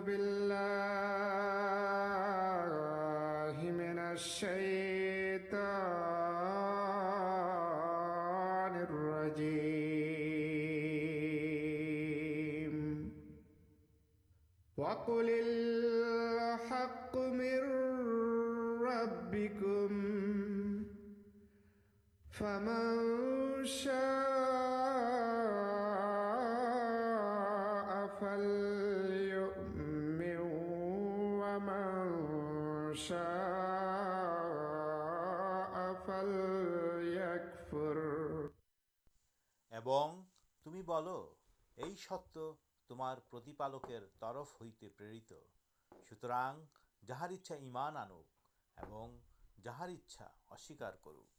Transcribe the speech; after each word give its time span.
بالله 0.00 0.40
من 3.80 3.98
الشيطان 3.98 4.60
الرجيم. 8.88 9.90
وقل 14.76 15.28
তোমার 43.00 43.28
প্রতিপালকের 43.32 44.02
তরফ 44.22 44.48
হইতে 44.58 44.86
প্রেরিত 44.96 45.30
সুতরাং 46.06 46.52
যাহার 47.02 47.30
ইচ্ছা 47.32 47.54
ইমান 47.62 47.94
আনুক 47.96 48.26
এবং 48.76 49.06
যাহার 49.64 49.90
ইচ্ছা 49.90 50.26
অস্বীকার 50.50 50.94
করুক 51.04 51.30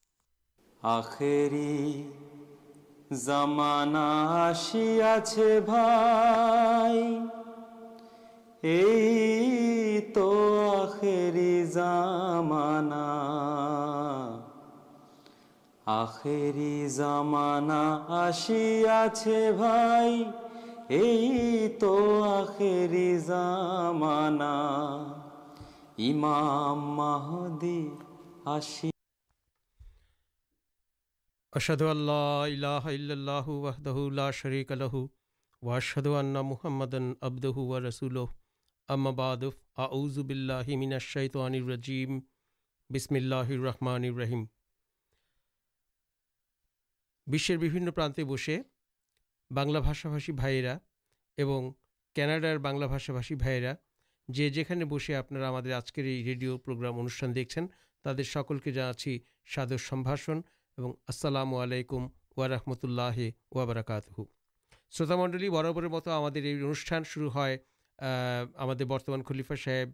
আখেরি 0.84 1.76
জামানা 3.22 4.08
আসিয়াছে 4.46 5.50
ভাই 5.70 6.98
এই 8.80 9.00
তো 10.16 10.30
আখেরি 10.76 11.56
জামানা 11.76 13.08
আখেরি 15.96 16.76
জামানা 16.98 17.84
আসিয়াছে 18.22 19.40
ভাই 19.60 20.12
এই 20.92 21.68
তো 21.82 21.92
আখেরি 22.30 23.10
জামানা। 23.28 24.56
ইমাম 26.02 26.80
মাহদি 26.98 27.80
اشد 31.54 31.82
اللہ 31.84 32.42
الہ 32.46 32.84
الا 32.88 33.14
اللہ 33.14 33.48
وحدہ 33.58 33.96
لا 34.12 34.30
شریک 34.32 34.72
لہ 34.74 34.94
واشد 35.64 36.08
ان 36.10 36.34
محمد 36.46 36.96
ابدہ 37.22 37.58
و 37.60 37.80
رسول 37.88 38.18
اما 38.90 39.12
بعد 39.18 39.44
اعوذ 39.78 40.18
باللہ 40.20 40.78
من 40.78 40.94
الشیطان 40.94 41.54
الرجیم 41.56 42.20
بسم 42.90 43.16
اللہ 43.16 43.56
الرحمن 43.58 44.04
الرحیم 44.06 44.46
বিশ্বের 47.28 47.58
বিভিন্ন 47.60 47.92
প্রান্তে 47.92 48.24
বসে 48.26 48.56
بنلا 49.52 49.80
باشا 49.80 50.10
بھاشی 50.10 50.32
بھائی 50.32 50.64
کاناڈار 52.16 52.58
بنلا 52.58 52.86
باشا 52.86 53.14
بھاشی 53.14 53.36
بھائی 53.36 53.62
جی 54.28 54.50
جانے 54.50 54.86
بسے 54.86 55.16
اپنا 55.16 55.50
آجکر 55.50 56.06
یہ 56.06 56.24
ریڈیو 56.24 56.58
پروگرام 56.58 57.00
انوشان 57.00 57.36
دیکھیں 57.36 57.68
تر 58.06 58.24
سکل 58.24 58.60
کے 58.60 58.72
جی 58.72 59.20
ساد 59.56 59.78
سمباشن 59.80 60.38
اور 60.78 60.94
السلام 61.08 61.56
علیکم 61.56 62.08
و 62.38 62.48
رحمۃ 62.48 62.84
اللہ 62.84 63.20
وبرکاتہ 63.52 64.22
شروت 64.92 65.12
منڈل 65.12 65.50
برابر 65.50 65.88
مت 65.88 66.08
ہمارے 66.08 66.52
انوشٹان 66.52 67.04
شروع 67.04 67.32
ہے 67.36 67.58
ہم 68.60 68.74
برتمان 68.88 69.24
خلیفا 69.24 69.56
صاحب 69.56 69.90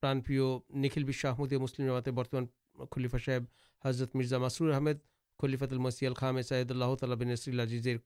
پرانپیو 0.00 0.58
نکھل 0.70 1.04
بحمدی 1.04 1.56
مسلم 1.56 2.14
برتمان 2.14 2.46
خلیفہ 2.90 3.16
صاحب 3.26 3.44
حضرت 3.84 4.16
مرزا 4.16 4.38
مسرور 4.38 4.72
احمد 4.72 4.98
خلیفاتل 5.38 5.78
مسئل 5.78 6.14
خام 6.14 6.42
سائید 6.42 6.70
اللہ 6.70 6.94
تعالی 6.94 7.16
بین 7.16 7.60
عجیزیر 7.60 7.96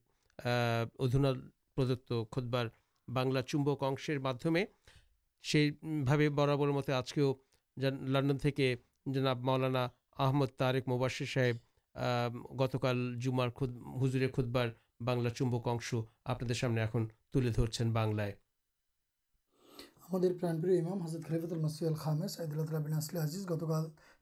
لنڈنسے 8.07 8.51
گتکال 12.59 13.19
جزرے 13.21 14.27
بنگلہ 14.99 15.29
چمبک 15.29 15.67
سامنے 16.53 16.81
بنائے 17.93 18.31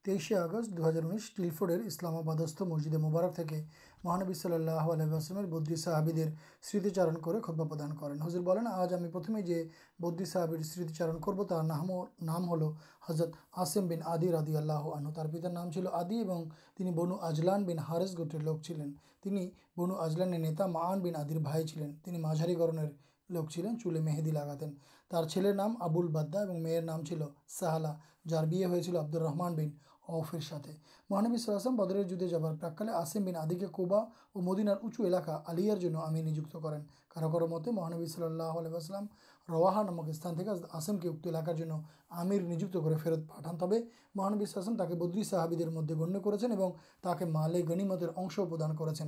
تیسے 0.06 0.36
آگست 0.36 0.78
دو 0.78 0.88
ہزار 0.88 1.04
انیس 1.04 1.30
ٹیلفر 1.36 1.70
اسلامست 1.86 2.62
مسجد 2.62 2.94
مبارک 2.96 3.40
کے 3.50 3.62
مہانبی 4.04 4.34
صلی 4.34 4.54
اللہ 4.54 4.92
علیہ 4.92 5.46
بودی 5.46 5.76
صحابی 5.76 6.12
سمتی 6.62 6.90
چار 6.90 7.08
کودان 7.22 7.96
کریں 7.98 8.22
حضرت 8.22 8.44
بان 8.44 8.68
آج 8.68 8.94
ہمیں 8.94 9.10
پرتھمے 9.12 9.42
یہ 9.46 9.64
بودی 10.00 10.26
صحابر 10.26 10.62
سمتیچار 10.64 11.10
کروار 11.26 11.64
نام 12.22 12.50
ہل 12.50 12.64
حضرت 13.10 13.36
آسم 13.58 13.88
بین 13.88 14.04
آدر 14.06 14.34
آدی 14.34 14.56
اللہ 14.58 14.88
پتار 15.08 15.50
نام 15.50 15.72
چلو 15.72 15.90
آدی 15.92 16.22
اور 16.22 16.92
بنو 16.92 17.16
اجلان 17.22 17.66
بن 17.66 17.80
ہارس 17.80 18.18
گٹر 18.20 18.40
لوک 18.40 18.62
چلین 18.62 18.94
بنو 19.78 19.96
اجلان 19.98 21.16
آدر 21.16 21.40
بھائی 21.40 21.68
چلینی 21.68 22.56
کرنر 22.56 22.88
لوک 23.30 23.50
چلین 23.50 23.80
چولی 23.80 24.00
مہدی 24.00 24.32
لگاتین 24.32 25.56
نام 25.56 25.76
آبل 25.80 26.08
باددا 26.08 26.40
اور 26.40 26.60
میرے 26.60 26.82
نام 26.82 27.04
چلو 27.06 27.28
ساہلا 27.50 27.94
جار 28.26 28.44
بھی 28.44 28.64
ہوبدر 28.66 29.22
رحمان 29.22 29.56
بن 29.56 29.70
افر 30.10 30.40
ساتھ 30.40 30.68
مہانبی 31.10 31.70
بدر 31.78 32.02
جدے 32.04 32.28
جا 32.28 32.38
رہا 32.40 32.56
پراکے 32.62 32.92
آسم 32.94 33.24
بین 33.24 33.36
آدی 33.36 33.56
کے 33.56 33.66
کوبا 33.72 33.98
اور 33.98 34.44
مدینار 34.44 34.76
اچھو 34.84 35.06
الاقاعارج 35.06 35.86
کریں 36.54 36.80
کارو 37.10 37.30
کروں 37.32 37.48
مت 37.48 37.68
مہانبی 37.70 38.06
صلی 38.06 38.24
اللہ 38.24 38.60
علیہ 38.60 38.72
واسلام 38.72 39.06
رواہا 39.50 39.82
نامک 39.84 40.12
ستانے 40.12 40.44
آسم 40.72 40.98
کے 40.98 41.10
اکت 41.10 41.28
الکارج 41.28 41.64
کر 42.74 42.98
فیرت 42.98 43.28
پٹانتے 43.28 43.76
ہیں 43.76 43.84
مہانبیسل 44.16 44.76
تاکہ 44.78 44.96
بدری 44.96 45.24
صحابی 45.24 45.66
مدد 45.66 45.92
گنیہ 45.92 46.56
اور 46.56 46.72
تاکہ 47.02 47.26
مالے 47.28 47.62
گنی 47.70 47.84
متر 47.84 48.10
اشن 48.16 48.50
پردان 48.50 48.76
کرد 48.76 49.02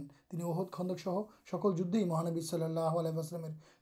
خندک 0.72 1.00
سہ 1.00 1.22
سکل 1.52 1.76
جدے 1.76 2.00
ہی 2.00 2.04
مہانبی 2.04 2.42
صلی 2.42 2.64
اللہ 2.64 3.00
علیہ 3.00 3.22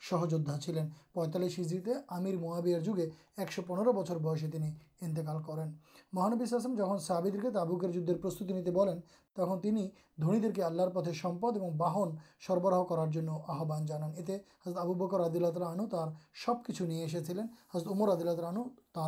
سہجودہ 0.09 0.57
چلیں 0.59 0.85
پینتالیس 1.13 1.55
فضدی 1.55 1.93
آمیر 2.07 2.37
محابرہ 2.37 2.79
جگہ 2.79 3.05
ایکش 3.37 3.59
پنر 3.67 3.91
بچر 3.93 4.17
بسے 4.17 4.47
انتقال 5.01 5.41
کر 5.43 5.65
مہانبیم 6.13 6.75
جن 6.75 6.99
ساب 6.99 7.27
تبکر 7.45 7.91
جدر 7.91 8.17
پرستتی 8.17 8.63
تخی 9.35 9.71
دیکھ 10.37 10.55
کے 10.55 10.63
اللہ 10.63 10.89
پتہ 10.93 11.11
سمد 11.21 11.57
اور 11.57 11.71
باہن 11.77 12.15
سربراہ 12.47 12.83
کرارہان 12.83 14.03
اے 14.03 14.37
حضرت 14.65 14.77
آبو 14.77 14.93
بکر 14.95 15.19
ردولہ 15.19 15.47
تعالی 15.49 15.71
عنوار 15.73 16.07
سب 16.45 16.65
کچھ 16.65 16.81
نہیں 16.81 17.01
ایسے 17.01 17.19
ٹین 17.27 17.39
حضرت 17.73 17.87
امر 17.87 18.13
عدل 18.13 18.35
تعلحنو 18.35 18.63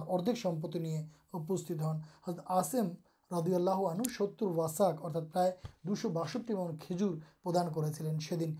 اردیک 0.09 0.37
سمت 0.37 0.75
نہیں 0.75 1.07
اپن 1.33 1.79
حضرت 2.27 2.39
آسم 2.49 2.89
رد 3.31 3.53
اللہ 3.53 4.03
ستر 4.17 4.45
واساک 4.55 5.05
ارتھا 5.05 5.21
پر 5.33 5.49
دوشو 5.83 6.09
بسٹری 6.09 6.55
من 6.55 6.75
خجر 6.79 7.15
پردان 7.43 7.73
کر 7.73 7.89
دیں 7.99 8.19
سیدن 8.19 8.53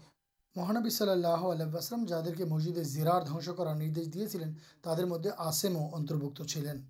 مہانبی 0.56 0.90
صلی 0.90 1.12
اللہ 1.12 1.46
علیہ 1.46 2.06
جا 2.08 2.20
دے 2.22 2.32
کے 2.32 2.46
مسجد 2.46 2.78
زیرار 2.86 3.22
دنس 3.24 3.50
کرارد 3.58 3.96
دیا 4.08 4.28
چلین 4.30 4.54
تو 4.84 5.08
مدد 5.08 5.28
آسموں 5.40 5.88
اطربت 5.94 6.42
چلین 6.48 6.82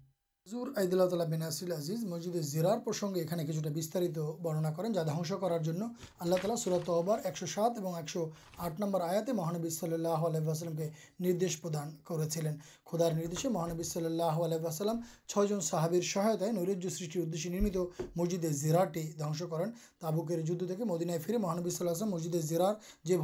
ید 0.48 0.94
اللہ 0.94 1.24
تعالصیل 1.32 1.72
ازیز 1.72 2.04
مسجد 2.06 2.36
زیرارسگے 2.44 3.20
یہ 3.20 4.20
برننا 4.42 4.72
کریں 4.72 4.90
جا 4.90 5.04
دن 5.04 5.24
کرارا 5.32 6.56
سولت 6.58 6.90
ایک 7.26 7.38
سات 7.46 7.78
اور 7.80 7.96
ایکشو 7.96 8.26
آٹھ 8.58 8.80
نمبر 8.80 9.02
آیا 9.02 9.22
مہانبی 9.34 9.70
صلی 9.70 9.94
اللہ 9.94 10.26
علیہ 10.28 10.54
کے 10.70 10.90
ندیش 11.20 11.60
پردان 11.62 11.92
کر 12.06 12.24
دینار 12.26 13.50
مہانبی 13.50 13.84
صلی 13.84 14.06
اللہ 14.06 14.42
علیہ 14.46 14.92
چھ 15.28 15.48
جن 15.50 15.60
صحابر 15.62 16.02
سہایت 16.04 16.42
نیریجیہ 16.54 16.90
سدھت 16.90 17.78
مسجد 18.16 18.46
زیرارٹی 18.54 19.04
دنس 19.20 19.44
کرین 19.52 19.72
تبکر 20.00 20.42
جدی 20.42 20.84
مدینہ 20.86 21.18
فرے 21.26 21.38
مہانبی 21.38 21.70
صلاحم 21.70 22.10
مسجد 22.10 22.36
زیرارمتی 22.44 23.18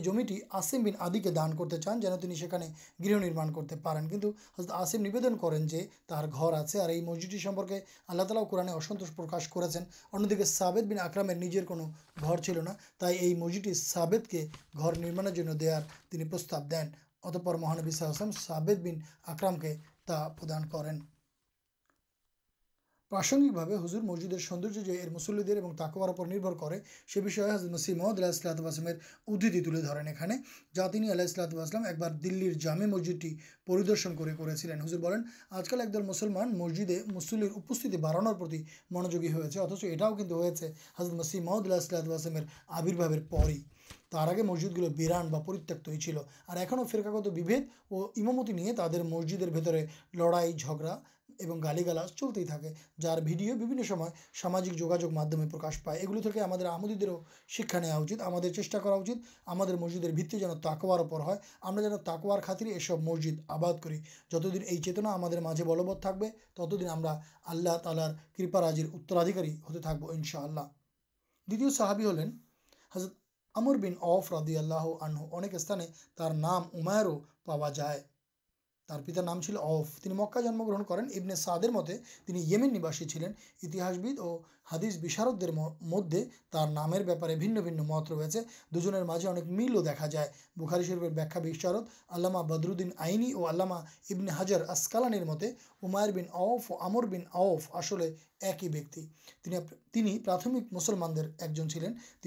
جمیٹی 0.00 0.38
آسم 0.52 0.84
بن 0.84 0.96
آدی 1.00 1.20
کے 1.20 1.30
دان 1.32 1.56
کرتے 1.56 1.80
چان 1.80 2.00
جنہیں 2.00 3.30
گہن 3.30 3.52
کرتے 3.52 3.76
پیندن 3.84 5.31
جو 5.32 5.78
گھر 6.08 6.52
آپ 6.52 6.68
سے 6.68 6.78
اور 6.78 6.90
یہ 6.90 7.02
مجھے 7.02 7.38
سمپرک 7.38 7.72
آللہ 8.08 8.22
تعالی 8.22 8.44
قرآن 8.50 8.68
اصنوش 8.68 9.10
پر 9.16 10.44
سب 10.44 10.78
بین 10.88 10.98
آکرام 10.98 11.30
تھی 12.40 13.12
یہ 13.20 13.34
مسجدٹی 13.36 13.74
ساد 13.74 14.14
کے 14.30 14.46
گھر 14.78 15.00
دیارے 15.54 16.24
پرست 16.24 16.54
دین 16.70 16.90
اتپر 17.24 17.54
مہانبیت 17.54 18.78
بین 18.78 18.98
آکرام 19.26 19.56
کے 19.56 19.74
تا 20.06 20.28
پردان 20.28 20.68
کریں 20.68 20.98
پرسکر 23.12 24.00
مسجد 24.00 24.32
ہے 24.32 24.38
سوندر 24.38 24.68
جوسل 24.68 25.58
اور 25.62 25.74
تاکوار 25.74 26.08
سے 27.06 27.20
حضرت 27.20 27.70
مسمد 27.70 28.18
اللہ 28.18 28.26
اسلاتے 28.26 28.62
اکنے 30.08 30.36
جاسلاتی 30.74 31.58
آج 35.50 35.68
کل 35.68 35.80
ایک 35.80 35.94
دلاندے 35.94 37.02
مسلم 37.12 38.00
بڑھانا 38.00 38.32
منوجوی 38.90 39.32
ہوتے 39.32 39.58
ہیں 39.58 39.66
اتچ 39.66 39.84
یہ 39.84 40.66
حضرت 40.98 41.12
مس 41.12 41.34
محمود 41.34 41.66
اللہ 41.66 41.74
اسلحات 41.74 42.36
آبربابے 42.68 44.42
مسجد 44.42 44.76
گلو 44.76 44.88
بیرانت 44.88 45.80
اور 46.46 46.56
اکنو 46.56 46.84
فرقاگت 46.84 47.28
بھی 47.28 47.54
امامتی 47.90 48.72
تعریف 48.72 49.04
مسجد 49.04 49.42
بھی 49.42 49.86
لڑائی 50.14 50.52
جھگڑا 50.52 50.98
گالی 51.62 51.86
گال 51.86 51.98
چلتے 52.16 52.40
ہی 52.40 52.46
تھی 52.46 52.68
جارڈ 53.02 53.22
بھی 53.22 53.82
سامجک 54.34 54.78
جگاجوگے 54.78 55.48
پرکاش 55.52 55.82
پائے 55.84 56.00
ایگلو 56.00 57.18
شکا 57.48 57.78
نیا 57.78 57.98
چیز 58.54 58.68
کراچ 58.72 59.10
مسجد 59.80 60.04
بتتی 60.18 60.38
جن 60.38 60.60
تاکوارکوار 60.60 62.40
خاتر 62.40 62.66
یہ 62.66 62.78
سب 62.78 63.02
مسجد 63.02 63.40
آباد 63.48 63.82
کریں 63.82 63.98
جتدین 64.30 64.62
یہ 64.70 64.82
چیتنا 64.82 65.16
تتدن 66.54 66.88
ہملہ 66.88 67.76
تعالی 67.82 68.02
کپرازی 68.36 68.82
اتراعکاری 68.94 69.56
ہوتے 69.58 69.80
تھل 69.80 70.58
دِت 71.48 71.72
صاحبی 71.72 72.06
ہلین 72.06 72.30
حضرت 72.92 73.12
امر 73.54 73.76
بین 73.76 73.94
افرادی 74.02 74.56
اللہ 74.56 74.86
اک 75.00 75.54
استھانے 75.54 75.86
نام 76.34 76.62
عمیروں 76.74 77.18
پا 77.44 77.68
جائے 77.70 78.00
پتار 78.88 79.56
اف 79.56 80.06
مکا 80.06 80.40
جنم 80.40 80.62
گرن 80.62 80.84
کریں 80.84 81.68
متے 81.68 81.96
یمیننی 82.28 82.78
بس 82.78 83.02
اور 84.18 84.38
ہادیز 84.72 84.96
بشارت 85.02 85.44
مدد 85.82 86.14
نامپارے 86.54 87.14
بنانا 87.14 87.82
متعلق 87.82 89.46
مل 89.48 89.74
دیکھا 89.84 90.06
جائے 90.06 90.28
بخاری 90.56 91.52
شروف 91.52 91.82
اللہ 92.08 92.42
بدردین 92.42 92.90
آئنی 92.98 93.32
اور 93.32 93.60
ابن 94.10 94.28
حضر 94.28 94.62
اصکالان 94.68 95.14
مت 95.26 95.44
عمائر 95.82 96.10
بین 96.10 96.24
اوفر 96.32 97.06
بین 97.06 97.24
اوف 97.32 97.68
آس 97.72 97.92
ایک 97.92 98.64
ہی 98.64 98.68
بیک 98.68 98.98
پراتھمک 100.24 100.72
مسلمان 100.72 101.18
ایک 101.18 101.52
جن 101.52 101.68
چلینت 101.68 102.26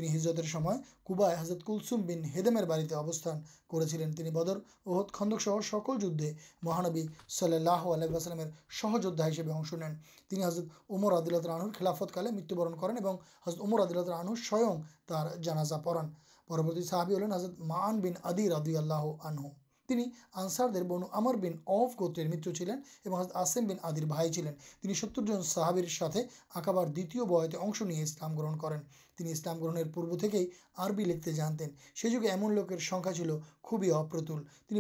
کُب 1.06 1.22
حضرت 1.24 1.64
کلسوم 1.66 2.02
بن 2.02 2.24
ہیدم 2.26 2.56
بڑھتے 2.68 2.96
اوسان 2.96 3.42
کردر 3.70 4.58
احت 4.86 5.12
خندک 5.14 5.42
سہ 5.42 5.60
سکول 5.64 6.00
جدھے 6.00 6.34
مہانبی 6.64 7.04
سل 7.30 7.54
آلام 7.54 8.40
سہجودا 8.82 9.28
ہسے 9.28 9.42
امریک 9.42 10.44
حضرت 10.44 10.66
امر 10.90 11.18
عدل 11.18 11.36
راہر 11.46 11.72
خلافتکے 11.80 12.32
متبرن 12.32 12.80
کرزرت 12.80 13.62
امر 13.62 13.84
عدل 13.84 14.04
تران 14.06 14.36
سوئن 14.50 14.82
ترازا 15.08 15.78
پڑان 15.78 16.10
پرورتی 16.50 16.82
صحابی 16.82 17.16
ہلین 17.16 17.34
حضرت 17.34 17.60
من 17.64 18.02
بن 18.02 18.18
آدی 18.24 18.48
عد 18.50 18.68
اللہ 18.78 19.06
آنہ 19.24 19.48
تین 19.90 20.02
آنسار 20.34 20.84
بنو 20.84 21.06
امر 21.12 21.36
بن 21.36 21.58
اف 21.68 22.00
گوتر 22.00 22.28
متر 22.28 22.54
چلین 22.54 22.82
اور 23.06 23.20
حضرت 23.20 23.36
آسم 23.36 23.68
بن 23.68 23.76
آدر 23.82 24.06
بھائی 24.06 24.32
چلین 24.34 24.94
ستر 24.94 25.42
صحابر 25.44 25.88
ساتھ 25.90 26.18
آکاب 26.50 26.96
دن 26.96 27.26
بھتے 27.28 27.58
اشن 27.58 27.88
نہیں 27.88 28.04
اسلام 28.04 28.38
گرہن 28.38 28.58
کر 28.60 28.78
تین 29.18 29.28
اسلام 29.28 29.60
گرہن 29.60 29.92
پوری 29.92 31.04
لکھتے 31.04 31.32
جاتے 31.34 31.66
سی 31.96 32.10
جگہ 32.10 32.30
ایمن 32.32 32.54
لوکر 32.56 32.78
سکھا 32.82 33.14
چل 33.14 33.30
کھوی 33.62 33.92
اپرت 33.92 34.32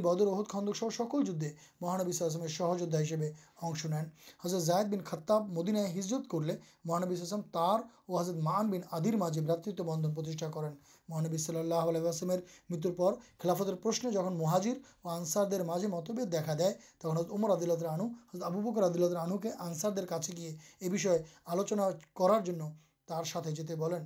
بدر 0.04 0.26
اوہد 0.26 0.48
خاندک 0.50 0.76
سہ 0.76 0.90
سکول 0.94 1.26
جدے 1.26 1.50
مہانبیسم 1.82 2.46
سہجودا 2.48 3.02
حساب 3.02 3.24
اشن 3.62 3.90
نین 3.90 4.06
حضرت 4.44 4.62
زائد 4.62 4.88
بن 4.88 5.04
خطاب 5.06 5.48
مدینہ 5.50 5.80
ہزرت 5.98 6.30
کر 6.32 6.42
لی 6.42 6.54
مہانبیم 6.86 7.42
تار 7.52 7.80
اور 8.06 8.22
حضرت 8.22 8.36
مان 8.44 8.70
بن 8.72 8.82
آدر 8.92 9.16
مجھے 9.16 9.42
برات 9.42 9.82
بندن 9.82 10.52
کریں 10.52 10.70
مہانبی 11.10 11.38
صلی 11.38 11.60
اللہ 11.60 11.90
علیہ 11.90 12.02
وسمیر 12.02 12.40
مت 12.70 12.88
خلافتر 13.40 13.76
پرشن 13.76 14.10
جن 14.12 14.38
مہاجر 14.38 14.76
اور 15.02 15.12
آنسار 15.12 15.60
مجھے 15.62 15.88
متبے 15.88 16.26
دکھا 16.28 16.54
دیں 16.54 16.72
تخت 17.00 17.32
امر 17.32 17.54
عدل 17.54 17.72
راہانوت 17.74 18.44
ابو 18.44 18.72
بکر 18.72 18.86
عدلانو 18.86 19.38
کے 19.38 19.50
آنسر 19.60 20.06
کا 20.06 20.20
آلوچنا 21.46 21.90
کرارے 22.16 23.52
جاتے 23.52 23.76
بولیں 23.76 24.00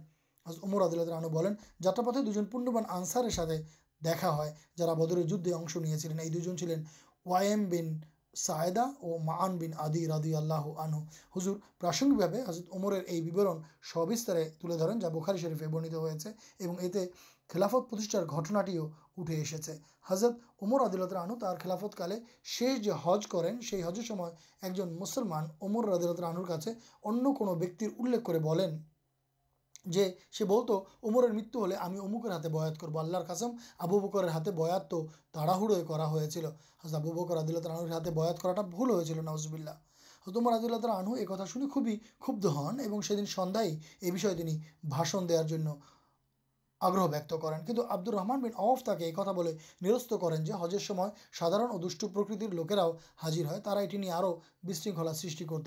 حض 0.50 0.58
امر 0.64 0.82
عدل 0.82 1.00
رانو 1.10 1.30
بنین 1.30 1.54
جاتا 1.82 2.02
پاتے 2.02 2.22
دون 2.22 2.84
آنسار 2.90 3.30
ساتھ 3.30 3.52
دیکھا 4.02 4.30
ہے 4.38 4.52
جا 4.78 4.94
بدر 4.94 5.22
جدے 5.24 5.54
اشن 5.54 5.84
نہیں 5.84 6.58
چلے 6.58 6.76
دوم 7.26 7.66
بین 7.70 7.98
سایدہ 8.38 8.86
من 9.24 9.58
بین 9.58 9.72
آدی 9.78 10.08
رد 10.08 10.26
اللہ 10.36 10.68
آنو 10.78 11.00
حضر 11.36 11.54
پراسنگ 11.80 12.22
حضرت 12.22 12.76
امر 12.76 12.94
یہ 13.10 14.16
سارے 14.16 14.50
ترن 14.62 15.00
جا 15.00 15.10
بخاری 15.10 15.38
شرفے 15.38 15.68
بنت 15.68 15.94
ہوتے 15.94 16.30
اور 16.30 16.82
یہ 16.82 16.88
اتنے 16.88 17.06
خلافت 17.50 17.90
پرشار 17.90 18.24
گٹناٹی 18.24 18.78
اٹھے 18.78 19.36
ایسے 19.36 19.74
حضرت 20.10 20.38
امر 20.62 20.86
عدلت 20.86 21.14
رنو 21.14 21.36
تر 21.36 21.58
خلافتکالے 21.64 22.20
شیش 22.54 22.80
جو 22.82 22.94
ہج 23.06 23.28
کر 23.28 23.46
سی 23.70 23.82
حجم 23.84 24.22
ایک 24.22 24.74
جن 24.76 24.94
مسلمان 24.94 25.48
امر 25.62 25.90
ردیلت 25.90 26.20
رنگ 26.20 26.44
کا 26.44 26.58
ان 27.04 27.34
کو 27.34 27.56
بیکر 27.56 27.88
الیکھ 28.00 28.24
کر 28.24 28.40
جو 29.86 30.02
سے 30.38 30.46
بہت 30.46 30.72
امر 31.04 31.32
مت 31.32 31.56
ہوں 31.56 31.98
امکر 31.98 32.32
ہاتھ 32.32 32.48
بھیا 32.48 32.74
کرب 32.82 32.98
اللہ 33.00 33.18
خاصم 33.28 33.52
آبو 33.78 34.00
بکر 34.00 34.28
ہایے 34.28 34.52
بیات 34.52 34.90
توڑاہ 34.90 35.64
کرب 35.88 37.12
بکر 37.14 37.38
آداللہ 37.38 37.68
رنور 37.68 37.90
ہاتھ 37.90 38.10
بیات 38.10 38.42
کروزر 38.42 39.22
رداللہ 40.28 40.78
تر 40.82 40.90
رنو 40.90 41.18
یہ 41.18 41.26
کھا 41.26 41.46
سنی 41.46 41.70
خوبی 41.70 41.96
کھب 42.20 42.48
ہن 42.48 42.80
اور 42.82 43.02
سن 43.02 43.26
سن 43.26 43.54
یہ 44.02 44.12
آگہیں 46.82 47.20
کن 47.68 47.80
آبد 47.90 48.08
رحمان 48.10 48.42
بین 48.42 48.52
اوفتا 48.56 48.92
ایک 48.92 49.02
یہ 49.02 49.12
کتا 49.14 49.32
بھائی 49.32 49.54
نرست 49.82 50.14
کریں 50.22 50.38
جو 50.46 50.64
ہجرسمدارکر 50.64 52.54
لوکراؤ 52.54 52.92
حر 53.26 53.46
ہے 53.46 53.60
تا 53.64 53.80
یہ 53.82 54.74
ستے 54.74 54.92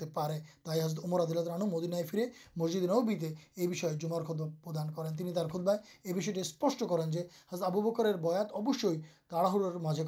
پہ 0.05 0.37
تا 0.63 0.73
حضمردیل 0.75 1.37
رانو 1.39 1.65
مدین 1.65 1.93
آئے 1.93 2.03
فری 2.03 2.25
مسجد 2.57 2.83
نوبی 2.85 3.13
یہ 3.57 3.67
بھی 3.67 3.75
جمار 3.97 4.21
کریں 4.21 5.47
کھدبائ 5.47 5.77
یہ 6.05 6.13
بھی 6.13 6.39
اسپشٹ 6.41 6.83
کریں 6.89 7.11
جو 7.11 7.21
حضر 7.51 7.65
آبو 7.65 7.81
بکر 7.81 8.13
بات 8.17 8.51
اوشی 8.51 8.95
تراہر 9.33 9.77
مجھے 9.79 10.03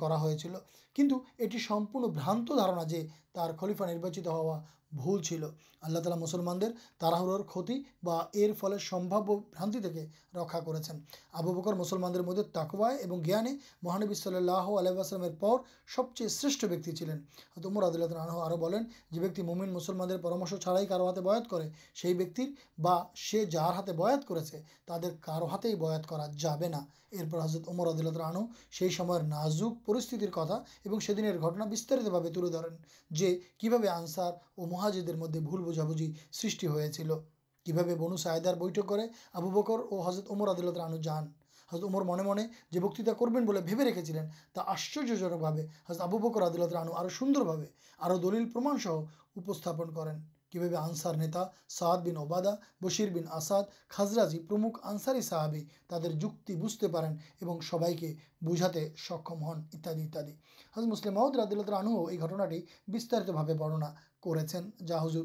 کرپن 0.96 2.02
برانتار 2.10 2.70
تر 3.34 3.52
خلیفا 3.60 3.86
ناچت 3.86 4.28
ہوا 4.28 4.60
چل 5.24 5.44
تعالی 5.84 6.20
مسلمان 6.20 6.60
کتی 7.48 7.80
رکھا 10.34 10.60
کربو 10.60 11.54
بکر 11.54 11.74
مسلمان 11.74 12.14
مدد 12.26 12.54
تاکوائے 12.54 12.98
یعنی 13.26 13.56
مہانب 13.84 14.14
اللہ 14.28 14.70
علیہ 14.80 15.30
پور 15.40 15.60
سب 15.96 16.16
چیز 16.16 16.40
شرٹ 16.42 16.86
چلین 16.90 17.20
امر 17.66 17.84
آدولہ 17.84 18.06
رنہو 18.14 18.42
اور 18.42 18.58
بولیں 18.58 18.80
جو 19.12 19.22
بیک 19.22 19.40
ممین 19.46 19.74
مسلمان 19.74 20.10
چھڑائی 20.62 20.86
کھا 20.86 20.98
بے 21.20 21.68
سی 21.96 22.14
ویکرے 22.14 23.46
جار 23.48 23.74
ہاتھے 23.74 23.94
بات 23.94 24.28
کرتے 24.28 25.76
بات 25.76 26.08
کرا 26.10 26.28
جائے 26.38 26.70
نا 26.70 26.82
ارپر 27.14 27.40
حضرت 27.40 27.70
امر 27.70 27.88
آداللہ 27.88 28.18
عرآن 28.18 28.46
نازک 29.24 29.86
پرست 29.86 30.10
سی 30.10 30.18
بنو 37.96 38.18
سایدار 38.18 38.54
بٹھکے 38.54 39.08
آبر 39.34 39.70
اور 39.70 40.08
حضرت 40.08 40.32
امر 40.32 40.48
آدالت 40.48 40.78
رنو 40.78 40.98
جان 40.98 41.28
حتم 41.70 41.96
من 42.08 42.26
من 42.26 42.38
بکتا 42.74 43.14
کرو 43.20 43.60
بھی 43.62 43.86
رکھے 43.86 44.20
آشچرجنکر 44.56 46.42
عدلت 46.44 46.74
رانو 46.74 46.92
اور 46.94 47.10
سوندر 47.10 47.42
بھا 47.42 48.16
دل 48.24 48.50
پرما 48.50 48.74
سہن 48.84 49.94
کریں 49.96 50.16
یہ 50.56 50.60
بھی 50.60 50.76
آنسار 50.76 51.16
نے 51.16 51.28
اوبادا 52.18 52.54
بشیر 52.82 53.10
بین 53.10 53.28
اصاد 53.32 53.64
خاصرا 53.88 54.26
جی 54.26 54.40
پرمخ 54.40 54.80
آنساری 54.84 55.22
صاحب 55.22 55.56
تر 55.88 56.12
جی 56.14 56.56
بجتے 56.56 56.88
پر 56.88 57.06
سبھی 57.62 57.94
کے 57.96 58.14
بوجھا 58.42 58.68
سکم 58.98 59.44
ہن 59.44 59.62
اتر 59.74 59.94
مسلم 60.86 61.14
محمود 61.14 61.40
عدل 61.40 61.62
یہ 62.12 62.20
گھٹناٹی 62.20 62.62
بھا 63.32 63.44
برنا 63.44 63.94
کرضر 64.26 65.24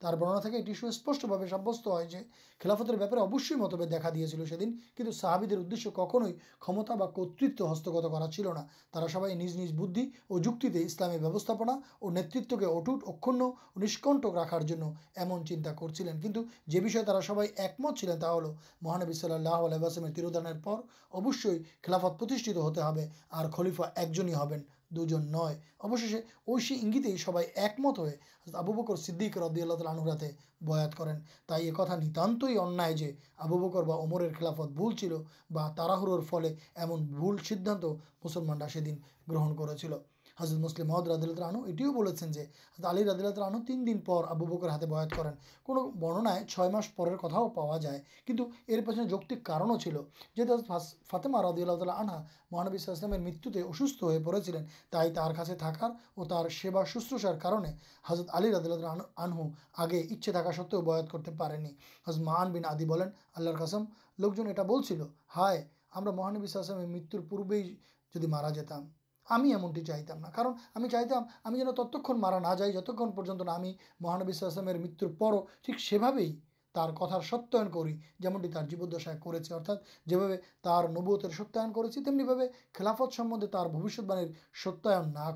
ترننا 0.00 0.38
تھا 0.40 0.48
یہ 0.48 0.74
سو 0.80 0.90
سپشٹے 0.90 1.46
سابست 1.50 1.88
ہے 1.88 2.04
جو 2.10 2.18
خلافت 2.60 2.90
بےپارے 2.90 3.20
اوشی 3.20 3.54
متبد 3.54 3.90
دیکھا 3.90 4.10
دیا 4.10 4.26
چل 4.26 4.44
سن 4.46 4.70
کچھ 4.96 5.14
صحابی 5.16 5.46
ادشے 5.54 5.90
کخی 5.90 6.32
کمتا 6.60 6.94
وت 6.94 7.62
ہستگت 7.62 8.04
کر 8.12 8.30
چلنا 8.30 9.08
سب 9.08 9.26
نج 9.26 9.72
بھو 9.72 9.86
اور 10.28 10.40
جسلامیہ 10.40 11.18
ویوستنا 11.18 11.72
اور 11.98 12.12
نیتو 12.12 12.56
کے 12.56 12.66
اٹوٹ 12.66 13.04
اکنکٹ 13.06 14.26
رکھار 14.36 14.60
چنتا 14.60 15.72
کرتی 15.72 16.08
ہیں 16.08 16.20
کنٹن 16.22 16.42
جو 16.66 16.80
بھی 16.80 16.90
سب 16.90 17.40
ایک 17.40 17.74
مت 17.78 17.98
چلے 17.98 18.14
مہانبی 18.82 19.12
صلی 19.12 19.34
اللہ 19.34 19.66
علیہ 19.66 19.76
عباسمیر 19.76 20.12
تیرودان 20.12 20.46
اوشی 21.10 21.58
خلافت 21.82 22.22
ہوتے 22.22 22.80
ہو 22.80 23.50
خلیفا 23.56 23.84
ایک 23.96 24.12
جن 24.12 24.28
ہی 24.28 24.34
ہوں 24.34 24.75
دو 24.96 25.04
جن 25.06 25.26
نئے 25.32 25.54
ابشی 25.80 26.14
ورئی 26.48 26.78
انگیتے 26.82 27.12
ہی 27.12 27.16
سب 27.16 27.36
ایک 27.38 27.80
مت 27.80 27.98
ہوئے 27.98 28.16
آبو 28.54 28.72
بکر 28.72 28.96
سدیق 28.96 29.38
ربدی 29.38 29.62
اللہ 29.62 29.74
تعالی 29.74 30.26
الیں 30.62 31.18
تا 31.48 31.56
ایک 31.56 31.80
نتانت 32.02 32.44
انبو 32.58 33.58
بکر 33.58 34.28
خلافت 34.38 34.72
بھول 34.76 34.96
چلاہر 34.96 36.20
فل 36.30 36.44
ایم 36.44 36.94
بھول 37.10 37.36
سیدھان 37.48 37.80
مسلمانا 38.24 38.68
سن 38.68 38.94
گرن 39.30 39.56
کر 39.56 39.74
حضرت 40.38 40.58
مسلم 40.60 40.86
محمد 40.86 41.08
رد 41.08 41.22
اللہ 41.22 41.44
عنہ 41.44 41.58
اٹی 41.66 41.84
سل 42.78 43.08
ردرانو 43.20 43.58
تین 43.66 43.86
دن 43.86 43.98
پر 44.00 44.24
آبو 44.28 44.46
بکر 44.46 44.68
ہایے 44.68 44.86
باغ 44.86 45.08
کریں 45.10 45.30
کون 45.64 46.26
چھ 46.48 46.60
مس 46.72 46.94
پر 46.96 47.16
کتاؤ 47.16 47.48
پاؤا 47.50 47.76
جائے 47.78 48.00
کچھ 48.28 48.40
ار 48.68 48.80
پاس 48.86 48.98
جوتک 49.10 49.44
کارنوں 49.44 49.78
چلے 49.78 50.44
فاطمہ 51.10 51.42
ردی 51.42 51.62
اللہ 51.62 51.76
تعالہ 51.76 51.92
آنہا 51.94 52.22
مہانبی 52.50 52.78
السلام 52.78 53.24
مت 53.24 53.46
اصوت 53.58 54.02
ہو 54.02 54.10
پڑے 54.24 54.40
چلیں 54.40 54.62
تعلیم 54.90 55.54
تھکار 55.54 55.90
اور 56.14 56.26
طرح 56.26 56.48
سے 56.50 56.70
شروع 56.70 57.32
کرنے 57.40 57.72
حضرت 58.04 58.34
علی 58.34 58.52
رد 58.52 58.66
اللہ 58.66 59.02
آنہ 59.18 59.48
آگے 59.76 60.00
اچھے 60.10 60.32
تاکہ 60.32 60.52
سو 60.58 60.80
بد 60.82 61.10
کرتے 61.12 61.30
پضرت 61.32 62.18
من 62.20 62.52
بین 62.52 62.64
آدی 62.66 62.84
بنین 62.86 63.08
آللہم 63.36 63.84
لوک 64.18 64.38
یہ 64.38 65.02
ہائے 65.36 65.64
ہم 65.96 66.04
مہانبی 66.06 66.46
مرتر 66.86 67.20
پوبے 67.28 67.62
جدید 67.62 68.24
مارا 68.26 68.50
جاتا 68.50 68.80
ہمیں 69.30 69.50
ایمنٹی 69.50 69.84
چاہتم 69.84 70.18
نہ 70.18 70.26
کار 70.34 70.46
ہمیں 70.76 70.88
چاہتمیں 70.88 71.58
جین 71.58 71.74
تت 71.76 72.10
مارا 72.10 72.38
نہ 72.38 72.54
جائی 72.58 72.72
جتنا 72.72 73.56
ہمیں 73.56 73.72
مہانوی 74.00 74.32
آسمیر 74.46 74.78
مترپ 74.78 75.24
ٹھیک 75.62 75.80
سار 76.74 76.90
کتار 76.90 77.20
ست 77.20 77.52
کریمٹی 77.52 77.96
جیب 78.20 78.92
دشا 78.92 79.12
کربتر 79.24 81.30
ستیہ 81.30 82.04
تم 82.04 82.20
ہی 82.20 82.46
خلافت 82.74 83.16
سمندے 83.16 83.46
تر 83.46 83.68
بوشت 83.68 84.00
باڑی 84.00 84.32
ست 84.64 84.86
نہ 85.06 85.30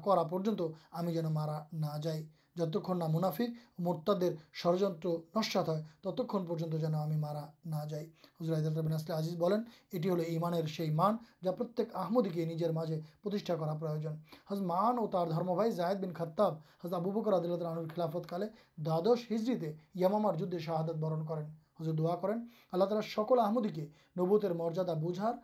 جن 1.12 1.32
مارا 1.32 1.64
نہ 1.72 1.98
جائی 2.02 2.26
جتنا 2.66 3.06
منافک 3.08 3.58
مورتدے 3.78 4.30
ثڑجر 4.62 4.90
نسات 5.36 5.68
ہے 5.68 5.80
تو 6.02 6.12
تت 6.12 6.32
پہ 6.48 6.78
جانے 6.78 7.16
مارا 7.16 7.44
نہ 7.66 7.84
جائ 7.90 8.04
حل 8.40 8.52
اسلح 8.54 9.14
ازیز 9.14 9.36
بولیں 9.36 9.58
یہ 9.92 10.10
ہل 10.10 10.20
ایمان 10.22 10.54
سے 10.66 10.90
مان 10.92 11.16
جا 11.44 11.52
پرت 11.52 11.80
آمدی 11.94 12.30
کے 12.30 12.44
نجر 12.44 12.72
مجھے 12.72 13.00
کروجن 13.48 14.14
حض 14.50 14.60
مان 14.62 14.98
اور 14.98 15.08
تر 15.08 15.30
درمبائی 15.30 15.72
جاہد 15.72 16.04
بن 16.04 16.12
خطاب 16.14 16.54
حضر 16.84 16.96
آبو 16.96 17.10
بکردل 17.10 17.88
خلافت 17.94 18.28
کالے 18.28 18.46
دادش 18.86 19.30
ہجری 19.30 19.72
یمام 19.94 20.30
جہادت 20.36 20.96
برن 20.96 21.26
کریں 21.26 21.44
حضرت 21.80 21.98
دعا 21.98 22.16
کرین 22.16 22.46
اللہ 22.72 22.84
تعالی 22.84 23.08
سکول 23.10 23.38
آمدی 23.38 23.68
کے 23.68 23.86
نبوتر 24.16 24.52
مریادا 24.52 24.94
بوجھار 24.94 25.34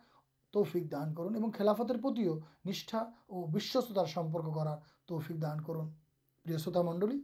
توفک 0.53 0.91
دان 0.91 1.13
کرن 1.15 1.51
خلافت 1.51 1.91
نشا 2.65 2.97
اورتار 3.27 4.05
سمپرک 4.05 4.53
کرار 4.55 4.77
توفک 5.05 5.41
دان 5.41 5.61
کر 5.61 5.73
منڈل 6.81 7.07
نہیں 7.07 7.21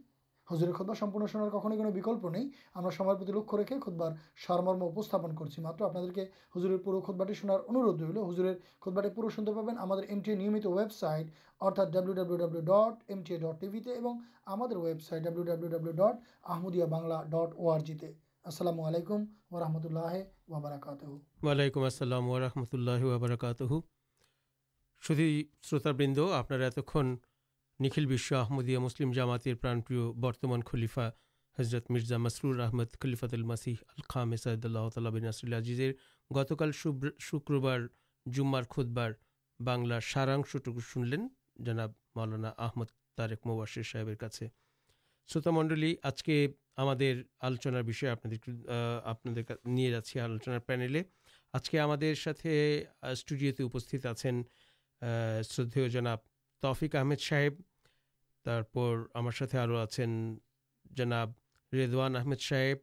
لکھ 21.54 21.78
رکھے 21.78 22.60
مطلب 22.60 22.72
اللہ 22.72 23.80
شروط 25.02 25.86
بند 25.86 26.18
نکھل 27.80 28.06
بسمدیا 28.06 28.78
مسلم 28.80 29.12
جامات 29.12 29.46
پرانپری 29.60 29.96
برتمان 30.20 30.60
خلیفا 30.62 31.08
حضرت 31.58 31.90
مرزا 31.90 32.16
مسرور 32.16 32.58
احمد 32.58 32.94
خلیفاتل 33.00 33.42
مسیح 33.42 33.74
الخد 33.88 34.64
اللہ 34.64 34.88
تعالی 34.94 35.20
ناسر 35.20 35.52
اللہ 35.52 35.92
گتکال 36.30 36.70
شکر 37.18 37.58
بار 37.58 37.80
جمار 38.26 38.62
کدبار 38.62 39.12
بنار 39.60 40.00
سارا 40.00 40.36
شوٹ 40.52 40.68
شن 40.92 41.08
لینا 41.08 41.86
مولانا 42.16 42.52
آمد 42.58 42.90
تارک 43.16 43.46
مواشر 43.46 43.82
صاحب 43.82 44.08
کا 44.20 44.28
شوت 45.28 45.46
منڈل 45.48 45.94
آج 46.02 46.22
کے 46.22 46.46
ہم 46.78 46.88
آلوچن 47.40 47.76
آپ 47.76 49.24
جاس 49.90 50.16
آلوچن 50.16 50.58
پانے 50.66 51.02
آج 51.52 51.70
کے 51.70 51.80
ہم 51.80 51.90
اسٹوڈیوست 53.02 53.94
تفک 56.62 56.96
آمد 56.96 57.20
صاحب 57.20 57.52
ہمارے 59.14 59.56
آو 59.56 59.76
آ 59.76 59.84
ردوان 61.72 62.16
احمد 62.16 62.40
صاحب 62.40 62.76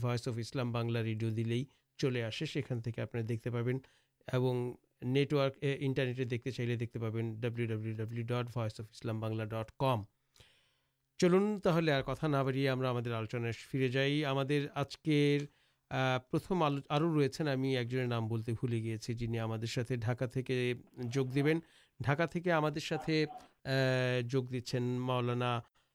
وس 0.04 0.28
اف 0.28 0.38
اسلام 0.38 0.72
ریڈیو 1.04 1.30
دیے 1.30 1.64
چلے 1.98 2.24
آسے 2.24 2.46
آپ 3.02 3.16
دیکھتے 3.30 3.50
پاؤں 3.52 4.74
نیٹوارکنٹ 5.02 6.20
دیں 6.30 6.38
ڈبلیو 7.42 7.66
ڈبلیو 7.68 7.96
ڈبلیو 7.96 8.24
ڈٹ 8.24 8.58
وس 8.58 8.80
اف 8.80 8.86
اسلام 8.92 9.44
ڈٹ 9.44 9.72
کم 9.80 10.04
چلے 11.18 11.92
اور 11.92 12.02
کتنا 12.02 12.40
آلوچنس 12.40 13.56
فرے 13.72 13.88
جائی 13.88 14.26
ہم 14.26 14.40
آجکے 14.76 15.40
پرتھمیں 16.32 17.76
ایک 17.76 17.90
جنر 17.90 18.08
نام 18.08 18.28
بولتے 18.28 18.52
بھلے 18.52 18.84
گی 18.84 19.14
جنہیں 19.14 19.66
ساتھ 19.66 19.94
ڈھاکا 19.94 20.26
جگ 21.14 21.34
دینا 21.34 22.58
ہم 22.58 22.70
دے 22.70 23.26
دین 24.52 24.84
مولانا 24.84 25.60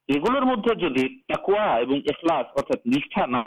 یہ 0.09 0.19
گلو 0.19 0.45
مدد 0.45 0.97
ارتھ 2.55 2.71
نشا 2.85 3.25
نہ 3.25 3.37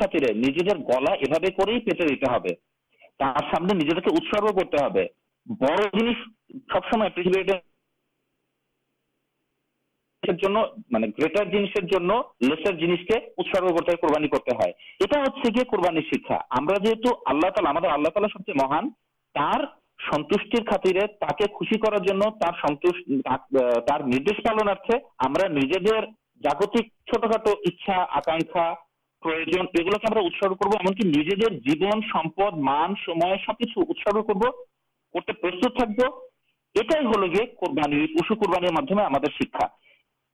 خطرے 0.00 0.32
گلا 0.88 1.14
پے 1.16 1.78
دیتے 1.78 2.54
سامنے 3.50 3.74
بڑی 5.60 6.12
سبسمے 6.72 7.08
پہ 7.08 7.22
گرے 10.22 11.44
جنس 11.50 13.04
کے 13.06 13.18
چھٹ 27.06 27.24
کھاٹو 27.24 27.52
آکاخا 28.10 28.72
پرگ 29.22 29.50
کر 30.02 31.52
جیون 31.54 32.00
مان 32.60 32.94
سب 33.06 33.58
کچھ 33.58 34.04
کرب 34.04 34.28
کرتے 34.28 35.32
پرست 35.32 35.82
یہ 36.74 36.82
ہوش 37.04 38.28
کوربان 38.28 38.74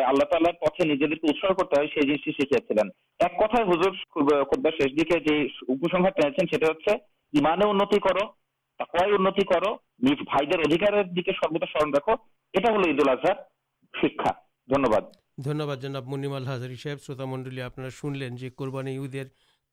ایک 3.19 3.41
کتائی 3.41 3.63
حضرت 3.69 3.97
کی 7.33 7.41
مانے 7.41 7.65
کردھکار 7.73 8.23
سربدا 11.33 11.65
سمر 11.71 11.95
رکھو 11.95 12.15
یہ 12.53 12.67
شکا 13.93 14.31
د 14.69 14.77
دنیہباد 15.45 15.77
جناب 15.77 16.07
منیم 16.07 16.33
الحزر 16.33 16.75
صاحب 16.75 17.01
شروع 17.01 17.25
منڈلے 17.25 17.61
آپ 17.61 17.79
سنلیں 18.01 18.29
جو 18.29 18.47
قوربانی 18.55 18.97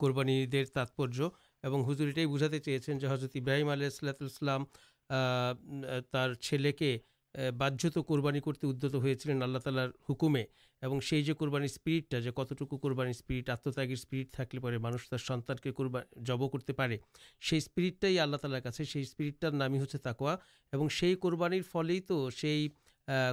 قربانی 0.01 0.47
تاتپر 0.65 1.21
اور 1.65 1.91
ہزر 1.91 2.19
یہ 2.19 2.27
بوجھا 2.27 2.59
چیز 2.59 2.89
ہیں 2.89 2.99
جو 2.99 3.11
حضرت 3.11 3.31
ابراہیم 3.35 3.69
علی 3.69 3.85
اسلاتے 3.85 4.25
بادت 7.35 7.99
قوربانی 8.07 8.41
کرتے 8.41 8.67
ادت 8.67 8.95
ہو 8.95 9.15
چلے 9.15 9.33
اللہ 9.43 9.59
تعالیار 9.59 9.89
ہکومی 10.11 10.45
اور 10.83 11.01
قوربانی 11.39 11.65
اسپریٹ 11.65 12.15
ہے 12.15 12.21
جو 12.21 12.33
کتٹوکو 12.33 12.77
قوربانی 12.77 13.11
اسپیرٹ 13.11 13.51
آتتگیر 13.51 13.93
اسپریٹ 13.93 14.31
تک 14.31 14.55
لے 14.55 14.79
مانس 14.79 15.27
سنان 15.27 15.57
کے 15.63 15.73
قوربان 15.73 16.03
جب 16.17 16.51
کرتے 16.53 16.73
پہ 16.73 16.97
سپریٹائی 17.61 18.21
اللہ 18.21 18.37
تعالی 18.37 18.61
کاپیرٹار 18.61 19.51
نام 19.51 19.73
ہی 19.73 19.81
ہوتے 19.81 19.99
تاکوا 19.99 20.37
اور 20.73 20.89
قوربان 21.21 21.63
فل 21.63 21.99
تو 22.09 22.29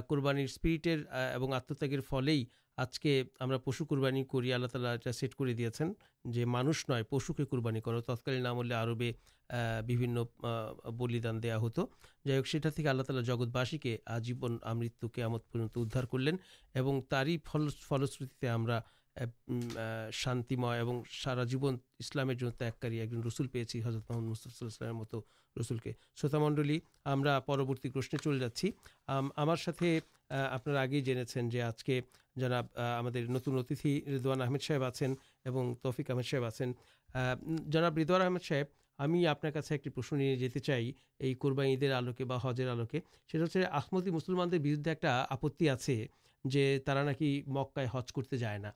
قوربان 0.08 0.38
اسپریٹر 0.38 1.02
اور 1.12 1.52
آتتگیر 1.52 2.00
فل 2.00 2.42
آج 2.76 3.00
کے 3.00 3.22
پش 3.64 3.82
قوربانی 3.88 4.24
کری 4.24 4.52
آل 4.52 4.66
تعالی 4.66 5.12
سے 5.12 5.52
دیا 5.52 5.70
جو 6.24 6.46
مانس 6.46 6.88
نئے 6.88 7.02
پشو 7.02 7.32
کے 7.32 7.44
قوربانی 7.44 7.80
کر 7.80 8.00
تک 8.00 8.28
آر 8.74 8.94
بھی 8.94 10.06
بلدان 10.98 11.42
دیا 11.42 11.58
ہت 11.58 11.80
جائی 12.24 12.38
ہوک 12.38 12.46
سے 12.46 12.88
اللہ 12.88 13.02
تعالی 13.02 13.24
جگت 13.24 13.48
بس 13.52 13.74
کے 13.82 13.96
جیب 14.22 14.46
امت 14.62 15.06
کے 15.14 15.22
ادھار 15.22 16.04
کر 16.04 16.18
لینی 16.18 17.36
فلشتی 17.44 18.48
ہمیں 18.48 18.80
شانتم 20.12 20.64
اور 20.64 21.02
سارا 21.24 21.44
جیوام 21.44 21.76
کری 22.80 23.00
ایک 23.00 23.12
رسول 23.26 23.46
پیے 23.46 23.80
حضرت 23.84 24.10
محمد 24.10 24.28
مستفصلام 24.28 24.96
مت 24.96 25.14
رسول 25.58 25.78
کے 25.78 25.92
شروت 26.16 26.34
منڈل 26.34 26.78
ہمیں 27.06 27.40
پرورتی 27.46 27.90
پرشن 27.90 28.18
چل 28.18 28.38
جاچی 28.38 28.70
ہمارے 29.08 29.98
آپ 30.30 30.64
جنے 31.04 31.24
جو 31.48 31.64
آج 31.66 31.84
کے 31.84 32.00
جناب 32.36 32.66
ہمدوان 32.78 34.40
احمد 34.40 34.62
صاحب 34.62 34.84
آن 34.84 35.74
تفک 35.74 36.10
احمد 36.10 36.26
صاحب 36.30 36.44
آسین 36.44 36.72
جناب 37.66 37.96
ریدوان 37.96 38.22
احمد 38.22 38.44
صاحب 38.44 38.66
ہمیں 38.98 39.26
آپ 39.26 39.46
سے 39.64 39.74
ایک 39.74 39.94
پرشن 39.94 40.36
جاتی 40.36 40.92
یہ 41.20 41.34
قورمہ 41.38 41.92
آلو 41.96 42.12
کے 42.12 42.24
بجر 42.24 42.68
آلو 42.68 42.86
کے 42.86 43.00
سر 43.32 43.62
آخمت 43.70 44.08
مسلمان 44.08 44.48
بردے 44.48 44.90
ایک 44.90 45.04
آپتی 45.04 45.68
آئی 45.68 47.42
مکائے 47.46 47.86
ہج 47.94 48.12
کرتے 48.12 48.36
جائے 48.36 48.58
نا 48.58 48.70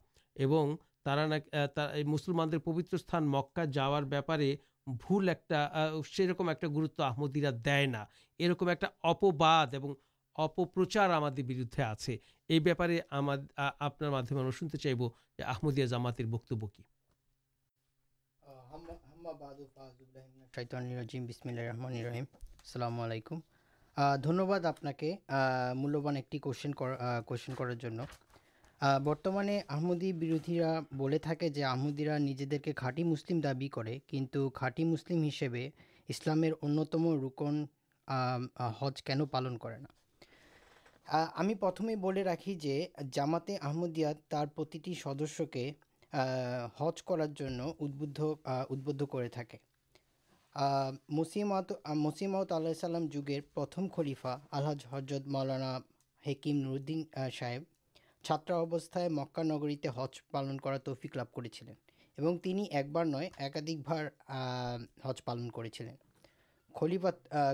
تا 1.75 1.89
مسلمان 2.07 2.59
پبت 2.59 2.95
ستھان 3.01 3.27
مکا 3.27 3.65
جا 3.65 3.89
رہار 3.89 4.03
بپارے 4.03 4.57
جامات 4.89 5.41
کیمنام 16.17 16.17
آپ 16.17 16.67
کے 16.67 16.75
برتمانے 28.81 29.61
آمدی 29.69 30.13
بروا 30.13 31.17
تھا 31.23 31.33
آمدیرا 31.67 32.17
نجی 32.19 32.45
دیکھٹی 32.45 33.05
مسلم 33.05 33.41
دای 33.41 33.69
کر 33.69 33.87
کنتھ 34.09 34.37
کھاٹی 34.55 34.85
مسلم 34.85 35.23
حسب 35.23 35.57
اسلام 36.09 36.45
رکن 36.45 37.65
حج 38.81 39.03
کن 39.03 39.25
پالن 39.27 39.57
پرتمجے 41.61 42.85
جاما 43.13 43.39
آمدیہ 43.61 44.13
ترتی 44.29 44.95
سدس 44.95 45.41
کے 45.53 45.71
حج 46.79 47.03
کرار 47.03 47.43
ادب 47.81 49.03
کر 49.11 49.57
مسیمت 51.09 51.73
مسیمۃ 51.97 52.55
جگہ 53.13 53.41
پرتھم 53.55 53.89
خلیفہ 53.97 54.39
الحج 54.51 54.87
حرت 54.93 55.27
مولانا 55.27 55.79
حکیم 56.25 56.57
نرودین 56.57 57.05
صاحب 57.39 57.78
چاتراوست 58.25 58.97
مکانگری 59.11 59.77
حج 59.97 60.21
پالن 60.31 60.57
کر 60.57 60.79
تفک 60.79 61.17
لو 61.17 61.25
کرنی 61.35 62.65
ایک 62.71 62.87
نئے 63.07 63.29
ایکدھک 63.39 63.89
بار 63.89 64.07
ہج 65.05 65.25
پالن 65.25 65.49
کر 65.51 65.67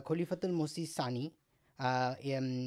خلیفاتل 0.06 0.50
مسی 0.50 0.86
سان 0.86 1.16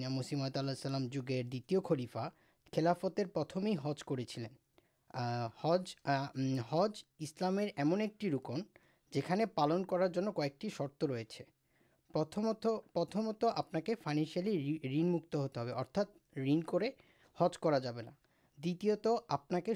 مسیم 0.10 0.48
تلسلام 0.48 1.08
جگہ 1.08 1.42
دلیفا 1.52 2.28
خلافتر 2.74 3.28
پرتمز 3.34 4.04
کرز 4.04 4.38
حج 6.72 7.04
اسلام 7.20 7.58
ایمن 7.58 8.02
ایک 8.02 8.26
روکن 8.32 8.62
جالن 9.12 9.84
کر 9.84 10.08
شر 10.70 11.04
رہے 11.04 11.44
پرتھمت 12.14 13.44
آپ 13.56 13.72
کے 13.86 13.96
فائنانس 13.96 14.34
ٹھن 14.34 15.12
مرت 15.12 16.06
کر 16.66 16.84
حجنا 17.39 18.12
دپے 18.58 19.73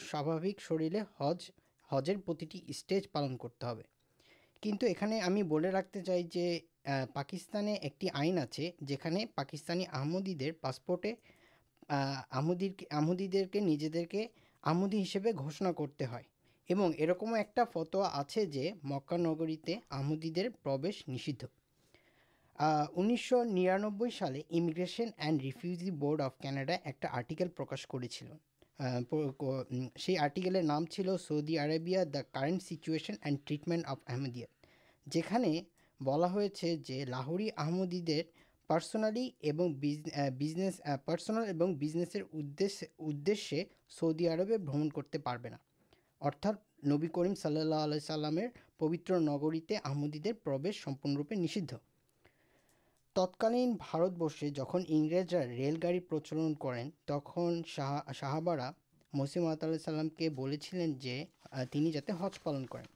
سواوک 0.00 0.60
شرل 0.60 0.96
ہج 1.20 1.50
حجر 1.90 2.16
اسٹیج 2.68 3.10
پالن 3.12 3.36
کرتے 3.36 3.66
کچھ 4.62 4.84
یہ 5.36 5.70
رکھتے 5.70 6.02
چاہیے 6.02 6.60
پاکستان 7.14 7.68
ایک 7.68 8.04
آئن 8.14 8.38
آکستانی 9.36 9.84
پاسپورٹ 10.60 11.06
کے 13.52 13.60
نجی 13.60 13.88
ہسبے 15.02 15.32
گھوشنا 15.32 15.72
کرتے 15.72 16.04
ہیں 16.04 16.24
ارکم 17.00 17.34
ایک 17.34 17.58
فتو 17.72 18.02
آج 18.02 18.38
مکانگر 18.82 19.50
آمدی 19.90 20.30
در 20.30 20.48
پرش 20.62 21.08
نشی 21.08 21.32
انیسو 22.62 23.42
نیران 23.44 24.10
سال 24.18 24.34
immigration 24.48 25.08
and 25.16 25.42
refugee 25.42 25.90
board 25.90 26.20
of 26.20 26.36
Canada 26.38 26.76
ایک 26.84 27.04
آرٹیل 27.10 27.48
پرکاش 27.48 27.86
کری 27.86 28.08
آرٹیلر 30.18 30.62
نام 30.62 30.84
چل 30.86 31.16
سودی 31.18 31.58
آربیہ 31.58 32.04
the 32.14 32.22
current 32.22 32.62
situation 32.62 33.14
and 33.22 33.38
treatment 33.44 33.84
of 33.86 33.98
Ahmadiyya 34.06 34.46
جانے 35.06 35.60
بلاج 36.00 36.64
لاہوری 37.08 37.48
آمدید 37.56 38.10
پرسونالی 38.66 39.26
اورسونالسر 41.06 42.22
ادے 42.32 43.36
سعودی 43.90 44.28
عرب 44.28 44.50
برمن 44.64 44.88
کرتے 44.88 45.18
ارتھ 46.20 46.46
نبی 46.86 47.08
کریم 47.14 47.34
صلاح 47.34 47.98
سلام 47.98 48.38
پبتر 48.78 49.20
نگری 49.20 49.76
آمدید 49.84 50.26
پروپے 50.44 51.34
نشد 51.34 51.74
تتکال 53.16 53.54
جہاں 54.54 54.80
انگریز 54.88 55.32
ریل 55.34 55.76
گاڑی 55.82 56.00
پرچلن 56.00 56.54
کریں 56.54 56.88
تخا 57.06 58.00
شاہباڑا 58.14 58.70
مسیم 59.12 59.54
تلا 59.54 59.78
سلام 59.78 60.08
کے 60.08 60.28
بولیں 60.30 60.56
جو 61.00 62.00
ہز 62.20 62.42
پالن 62.42 62.64
کریں 62.66 62.86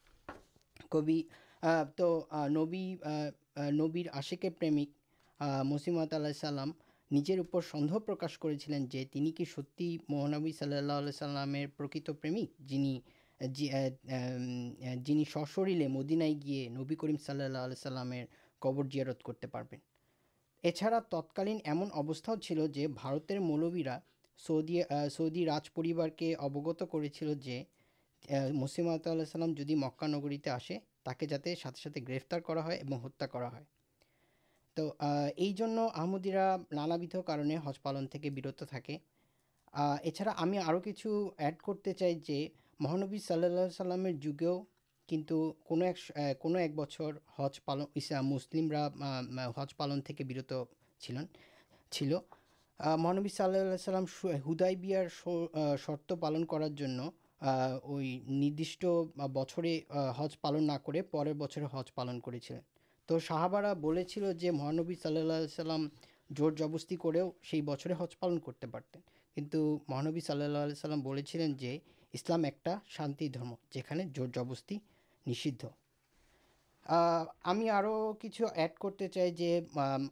کبھی 0.90 1.22
تو 1.96 2.08
نبی 2.48 2.84
نبیر 3.72 4.06
آشیکے 4.12 4.50
پرمک 4.50 4.90
مسیم 5.64 6.04
تعلام 6.04 6.70
نجر 7.10 7.40
سندھ 7.70 7.92
پرکاش 8.06 8.38
کرتی 8.38 8.72
ہیں 8.72 9.44
ستھی 9.56 9.96
مہانبی 10.08 10.52
صلی 10.52 10.76
اللہ 10.76 11.10
سلام 11.10 11.54
پر 11.76 11.86
جن 12.58 12.98
جن 15.02 15.22
سشرے 15.24 15.88
مدینہ 15.88 16.24
گیے 16.44 16.68
نبی 16.68 16.94
کریم 16.94 17.16
صلی 17.16 17.44
اللہ 17.44 18.24
قبر 18.62 18.84
جیارت 18.84 19.22
کرتے 19.22 19.46
پ 19.46 19.74
اچھا 20.64 20.98
تتکالین 21.00 21.58
ایم 21.64 21.82
اوستھا 21.92 22.34
چلے 22.42 22.86
بارتر 22.94 23.38
مولبیعہ 23.38 23.98
سعودی 24.40 24.80
سعدی 25.10 25.44
راجریوار 25.46 26.08
کے 26.08 26.34
اوگت 26.34 26.82
کر 26.92 27.04
مسیم 28.52 28.88
اللہ 28.88 29.24
سلام 29.32 29.52
جدی 29.52 29.74
مکانگر 29.74 30.48
آسے 30.50 30.78
تک 31.02 31.24
جاتے 31.28 31.54
ساتھ 31.54 31.78
ساتھ 31.78 31.98
گرفتار 32.08 32.40
کرتیا 32.40 33.26
کرالاب 36.66 37.04
کارے 37.26 37.56
حج 37.64 37.82
پالن 37.82 38.06
کے 38.22 38.30
برت 38.30 38.62
تھا 38.68 38.78
ایچا 40.02 40.32
ہمیں 40.40 40.58
اور 40.58 40.74
کچھ 40.84 41.06
ایڈ 41.38 41.56
کرتے 41.58 41.92
چاہ 41.92 42.12
جہانب 42.24 43.14
صلی 43.22 43.44
اللہ 43.44 43.68
سلام 43.76 44.06
جگہوں 44.22 44.62
کتو 45.08 45.52
کو 45.62 46.48
بچر 46.76 47.10
ہز 47.38 47.64
پال 47.64 47.80
مسلم 48.22 48.72
حج 49.56 49.76
پالن 49.76 50.00
کے 50.00 50.24
برت 50.24 50.52
چلن 51.00 51.26
چل 51.90 52.12
مہانبی 52.80 53.28
صلاح 53.28 53.60
اللہ 53.60 53.76
سلام 53.76 54.04
ہُدائی 54.46 54.76
شرط 55.86 56.12
پالن 56.20 56.44
کرارد 56.44 56.82
بچر 61.36 61.64
حج 61.72 61.94
پالن 61.94 62.20
نہ 62.24 62.38
چلیں 62.38 62.60
تو 63.08 63.18
شاہبارا 63.18 63.72
بول 63.72 63.98
رہی 63.98 64.94
صلی 64.94 65.20
اللہ 65.20 65.46
سلام 65.56 65.88
جر 66.30 66.56
زبستی 66.58 67.60
بچر 67.62 67.92
حج 67.92 68.18
پالن 68.18 68.38
کرتے 68.38 68.66
پو 69.36 69.78
مہانبی 69.88 70.20
صلی 70.20 70.44
اللہ 70.44 70.74
سلام 70.74 71.02
جو 71.58 71.76
اسلام 72.14 72.44
ایک 72.44 72.68
شانتی 72.88 73.28
جٹ 73.28 74.34
جبستی 74.34 74.78
ہمیںڈ 77.46 77.86
کرتے 78.80 79.08
چاہے 79.14 79.30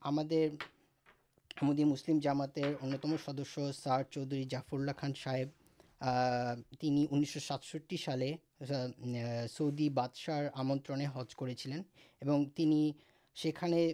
ہمسل 0.03 2.19
جامات 2.23 2.59
انتم 2.83 3.15
سدس 3.25 3.59
سار 3.83 4.03
چودھری 4.13 4.45
جافرلہ 4.53 4.93
خان 4.99 5.13
صاحب 5.23 5.49
انیس 6.83 7.33
سو 7.33 7.41
ساتے 7.41 8.35
سعودی 9.49 9.89
بادشاہ 9.99 10.49
آمن 10.61 10.79
حج 11.15 11.35
کرنی 11.37 12.91
سینے 13.37 13.93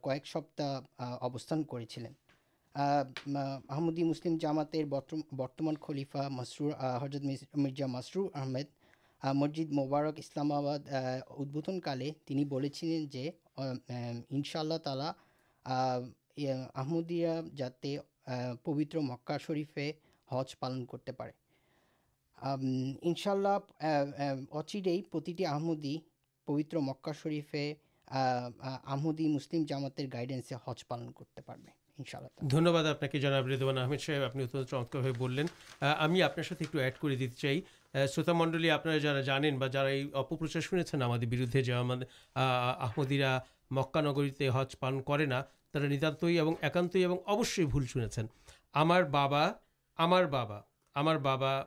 کو 0.00 0.10
ایک 0.10 0.26
سپت 0.26 0.60
ابستان 0.98 1.62
کرمودی 1.64 4.04
مسلم 4.04 4.36
جامات 4.38 4.76
برتمان 5.38 5.74
خلیفا 5.82 6.28
مسرور 6.28 6.72
حضرت 7.02 7.56
مرزا 7.56 7.86
مسرور 7.86 8.30
آمد 8.34 8.73
مسجد 9.32 9.72
مبارک 9.72 10.18
اسلام 10.18 10.52
ادبدنک 10.52 11.88
جو 13.12 13.20
انشاء 14.30 14.60
اللہ 14.60 14.78
تعالی 14.84 16.46
آمدیا 16.74 17.40
جا 17.56 17.68
کے 17.80 17.96
پوتر 18.64 18.98
مکا 18.98 19.38
شرفے 19.38 19.92
حج 20.28 20.58
پالن 20.58 20.84
کرتے 20.86 21.12
انشاء 23.02 23.32
اللہ 23.32 23.84
اچھے 24.58 25.46
آمدی 25.46 25.96
پوتر 26.46 26.78
مکا 26.78 27.12
شرفے 27.22 27.72
مسلم 28.10 29.64
جامات 29.68 30.00
گائڈینسے 30.12 30.54
ہز 30.66 30.86
پالن 30.88 31.12
کرتے 31.12 31.40
دھنیہ 31.98 32.88
آپ 32.88 33.00
کے 33.00 33.18
چمکے 33.18 33.64
آپ 36.84 36.88
ایک 37.04 37.04
د 37.20 37.22
شتا 37.94 38.32
منڈلیا 38.32 38.74
آپ 38.74 38.86
جانے 39.02 39.50
اپار 40.12 40.60
شنے 40.60 41.26
بردے 41.26 41.62
جہمدیرا 41.62 43.38
مکانگری 43.70 44.48
حج 44.54 44.78
پال 44.78 45.00
کرنا 45.06 45.42
نتانت 45.74 46.24
اور 46.24 46.52
ایکانت 46.62 46.96
اور 47.26 47.44
بھول 47.64 47.86
شنے 47.86 48.22
ہمارا 48.74 49.50
ہمارا 49.98 50.60
ہمارا 50.96 51.62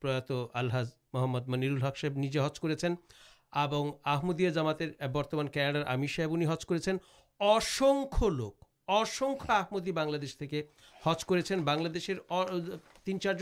پرت 0.00 0.32
آلحظ 0.54 0.94
محمد 1.12 1.48
نیرول 1.48 1.82
حق 1.82 1.98
صحب 1.98 2.18
نجیے 2.18 2.40
حج 2.40 2.60
کردیا 2.60 4.50
جامات 4.50 4.82
برتمان 5.12 5.48
کناڈار 5.48 5.82
امر 5.86 6.06
صاحب 6.06 6.32
انج 6.32 6.66
کرس 6.68 6.88
لوک 8.22 8.63
اسخ 8.88 9.50
آدی 9.72 9.92
بن 9.92 10.20
کے 10.50 10.62
حج 11.06 11.24
کرشر 11.24 11.58
تین 13.04 13.20
چار 13.20 13.34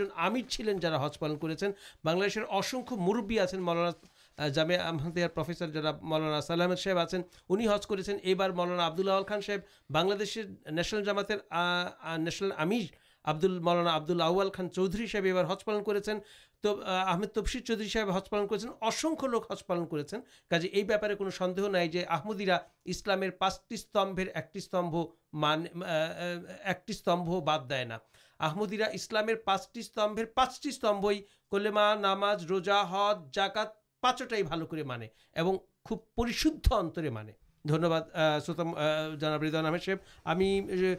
چلین 0.48 0.80
جا 0.80 1.06
حج 1.06 1.18
پالن 1.18 1.36
کرشر 1.36 2.42
اصن 2.50 2.76
مربی 2.90 3.40
آپ 3.40 3.50
سے 3.50 3.56
مولانا 3.56 4.48
جامع 4.48 4.76
آمدیدارفے 4.76 5.80
مولانا 6.02 6.40
سلحمد 6.40 6.78
صاحب 6.78 6.98
آپ 6.98 7.14
انز 7.48 7.86
کرتے 7.86 8.12
ہیں 8.12 8.18
یہ 8.24 8.34
بار 8.34 8.50
مولانا 8.50 8.86
آبد 8.86 9.00
اللہ 9.00 9.22
خان 9.28 9.40
صاحب 9.40 9.60
بنر 9.90 10.22
نیشنل 10.70 11.04
جامات 11.04 11.30
نیشنل 12.18 12.52
ہم 12.52 12.72
آبد 13.24 13.44
ال 13.44 13.58
مولانا 13.58 13.94
آبدول 13.94 14.22
آل 14.22 14.50
خان 14.50 14.70
چوہر 14.70 15.06
صاحب 15.06 15.26
یہ 15.26 15.32
بار 15.32 15.44
حج 15.44 15.64
پالن 15.64 15.84
کر 15.84 15.96
تو 16.62 16.80
آمد 16.86 17.26
تفسیر 17.26 17.60
چودھری 17.60 17.88
صاحب 17.88 18.16
ہسپالن 18.16 18.46
کرسخ 18.48 19.24
لوگ 19.24 19.42
ہسپالن 19.52 19.86
کرپارے 19.86 21.14
کو 21.14 21.30
سند 21.30 21.58
نہیں 21.58 23.30
پانچ 23.38 23.54
ٹیم 23.68 24.20
ایک 26.64 26.80
استمب 26.86 27.28
بد 27.44 27.70
دیمدیرا 27.70 28.86
اسلام 28.92 29.28
پانچم 30.34 31.00
کلاز 31.52 32.44
روزا 32.46 32.82
ہد 32.90 33.34
جاکات 33.34 33.74
پچوٹائی 34.00 34.42
بھال 34.42 34.64
کر 34.66 34.82
مانے 34.82 35.06
اور 35.36 35.54
خوب 35.84 35.98
پریشد 36.14 36.72
اترے 36.72 37.10
مانے 37.10 37.32
دنیہباد 37.64 38.16
سوتم 38.46 38.74
آمد 38.74 39.84
صحیح 39.84 39.94
ہمیں 40.26 40.94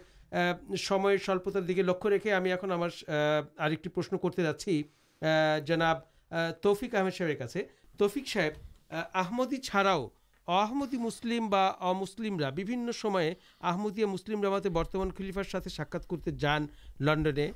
سم 0.78 1.08
سلپتار 1.26 1.62
لک 1.62 2.06
رکھے 2.06 2.34
ہمیں 2.34 2.54
ہمارا 2.64 3.42
آپ 3.58 3.84
کی 3.84 3.90
پرشن 3.90 4.18
کرتے 4.18 4.44
جاچی 4.44 4.84
جناب 5.22 6.00
تفک 6.62 6.96
احمد 6.96 7.18
صاحب 7.18 7.62
تفک 8.00 8.28
صاحب 8.28 8.52
آمدی 9.14 9.58
چھاڑاؤ 9.58 10.08
مسلم 10.94 11.54
آمدیا 13.62 14.08
مسلم 14.08 14.42
برتمان 14.74 15.12
خلیفار 15.18 15.44
ساتھ 15.44 15.68
ساک 15.68 15.96
لنڈنے 17.00 17.52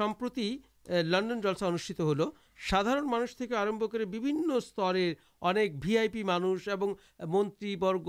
ہمارتی 0.00 0.56
لنڈن 0.88 1.40
جلسا 1.40 1.66
انوشت 1.66 2.00
ہلو 2.00 2.30
سادر 2.70 3.00
مانس 3.00 3.34
کے 3.36 3.56
آرب 3.56 3.84
کر 3.92 4.04
ستر 4.60 4.94
بھی 5.80 5.98
آئی 5.98 6.08
پی 6.08 6.22
مانوش 6.22 6.68
اور 6.68 6.94
منتھ 7.26 7.64
برگ 7.78 8.08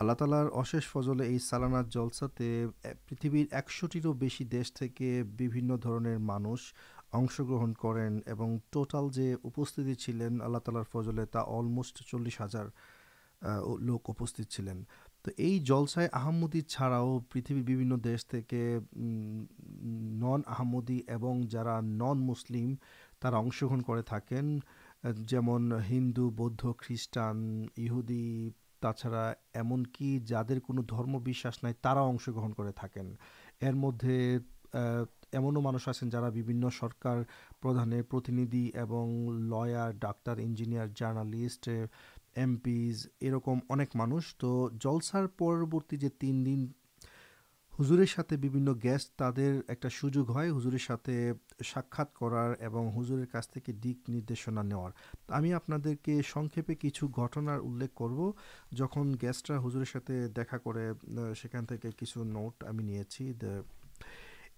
اللہ 0.00 0.12
تالارشی 0.12 0.80
فضلے 0.80 1.38
سالانات 1.38 1.92
جلسا 1.92 2.26
پریتھ 2.36 3.26
ایک 3.52 3.70
شو 3.70 4.12
بیس 4.12 4.42
دیش 4.52 4.72
کے 4.94 5.22
بنر 5.38 6.18
مانس 6.18 6.60
اش 7.12 7.40
گرہ 7.40 7.72
کریں 7.82 8.10
ٹوٹال 8.70 9.08
جوستی 9.12 9.94
چلین 9.94 10.42
آللہ 10.42 10.58
تالار 10.58 10.82
فجلے 10.92 11.24
الموسٹ 11.32 12.06
چلس 12.06 12.40
ہزار 12.40 12.66
لوگ 13.80 13.98
اپت 14.04 14.40
چلین 14.50 14.82
تو 15.22 15.30
یہ 15.38 15.58
جلسائے 15.58 16.08
آمدی 16.12 16.60
چھاڑا 16.60 17.02
پریتھ 17.32 17.52
بھی 17.52 17.74
نن 17.74 20.40
آمدی 20.58 21.00
اور 21.08 21.42
جا 21.50 21.80
نن 21.80 22.26
مسلم 22.26 22.74
جومن 25.28 25.72
ہندو 25.90 26.30
بودھ 26.30 26.66
خان 26.78 27.66
اہودی 27.76 28.50
چڑا 28.92 29.32
ایمن 29.54 29.82
جا 30.26 30.42
کومش 30.42 31.58
نہیں 31.62 32.30
گھن 32.32 32.52
کر 32.52 32.64
ایمنو 35.32 35.60
مانس 35.60 35.88
آبن 36.14 36.70
سرکار 36.80 37.18
پردانتھی 37.60 38.70
لار 39.40 39.90
ڈاکٹر 39.90 40.38
انجینئر 40.38 40.86
جارنالٹ 40.96 41.68
ایم 42.34 42.56
پیز 42.56 43.06
ارکم 43.20 43.58
اب 43.68 43.80
مانش 43.94 44.36
تو 44.36 44.68
جلسار 44.72 45.26
پرورتی 45.26 45.96
تین 46.08 46.46
دن 46.46 46.66
ہزور 47.80 48.06
سات 48.06 48.32
گیس 48.82 49.10
تر 49.10 49.40
ایک 49.68 49.86
سوجو 49.92 50.38
ہے 50.38 50.50
ہزرے 50.50 50.78
ساکھ 51.64 52.00
کردیشنا 52.20 54.62
کے 56.02 56.90
سو 56.94 57.06
گھٹنا 57.06 57.58
گیسٹا 59.22 59.58
ہزر 59.58 59.84
دیکھا 60.36 60.56
سمٹ 62.04 62.64
ہمیں 62.68 62.84
نہیں 62.84 63.02
چی 63.02 63.32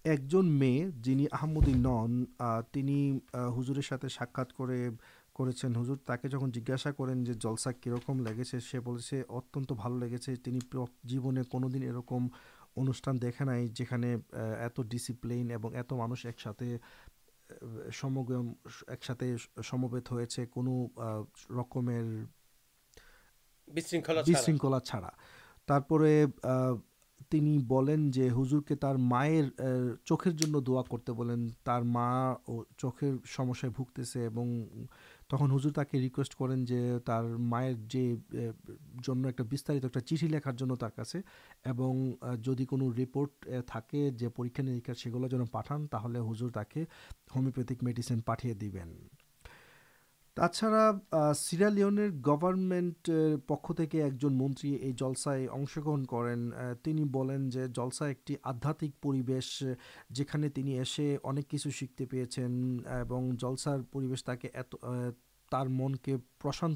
ایک 0.04 0.34
مینی 0.34 1.26
آمدین 1.32 3.18
ہزر 3.34 3.80
ساتھ 3.80 4.06
ساکر 4.10 4.44
کریں 4.58 4.90
جل 7.24 7.56
سا 7.56 7.72
کی 7.72 7.90
رکم 7.90 8.20
لگے 8.20 8.42
اتن 9.28 9.74
بھال 9.74 10.00
لگے 10.00 10.16
جیونے 11.04 11.42
کوندین 11.42 11.88
ارکم 11.88 12.26
چڑا 24.84 25.08
ہزر 28.40 28.60
کے 28.60 28.74
تر 28.74 28.94
میرے 28.94 29.42
چوکھر 30.04 30.30
دا 30.30 30.82
کرتے 30.82 31.12
ہیں 31.12 32.34
چوکھے 32.76 33.10
بھگتے 33.68 34.04
سے 34.04 34.28
تک 35.28 35.52
ہزر 35.54 35.70
تک 35.72 35.94
ریکویسٹ 35.94 36.34
کریں 36.34 36.56
جو 36.64 37.38
مائر 37.38 37.72
جو 37.88 38.00
ایک 39.24 39.40
چیٹ 40.02 40.22
لکھارے 40.24 40.64
اور 40.64 42.36
جدی 42.36 42.64
کو 42.64 42.92
ریپوٹے 42.96 44.10
جو 44.10 44.30
پرٹھان 45.52 45.86
تھی 45.86 46.18
ہزر 46.30 46.48
تاکہ 46.48 46.84
ہومیوپک 47.36 47.82
میڈسین 47.82 48.20
پٹے 48.20 48.52
دبن 48.54 48.92
تاڑا 50.36 51.32
سرالمینٹ 51.34 53.10
پک 53.46 53.72
منری 54.22 54.92
جلسائ 54.92 55.46
اش 55.52 55.78
گرن 55.86 56.06
کریں 56.06 56.36
تین 56.84 57.06
جلسا 57.48 58.06
ایک 58.06 58.30
آشے 58.42 60.48
تین 60.54 60.66
ایسے 60.66 61.16
انک 61.24 61.56
شکتے 61.72 62.06
پیے 62.06 62.24
جلسار 63.40 63.78
من 65.68 65.96
کے 65.96 66.16
پرشان 66.42 66.74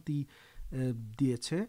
دے 1.20 1.36
سے 1.36 1.60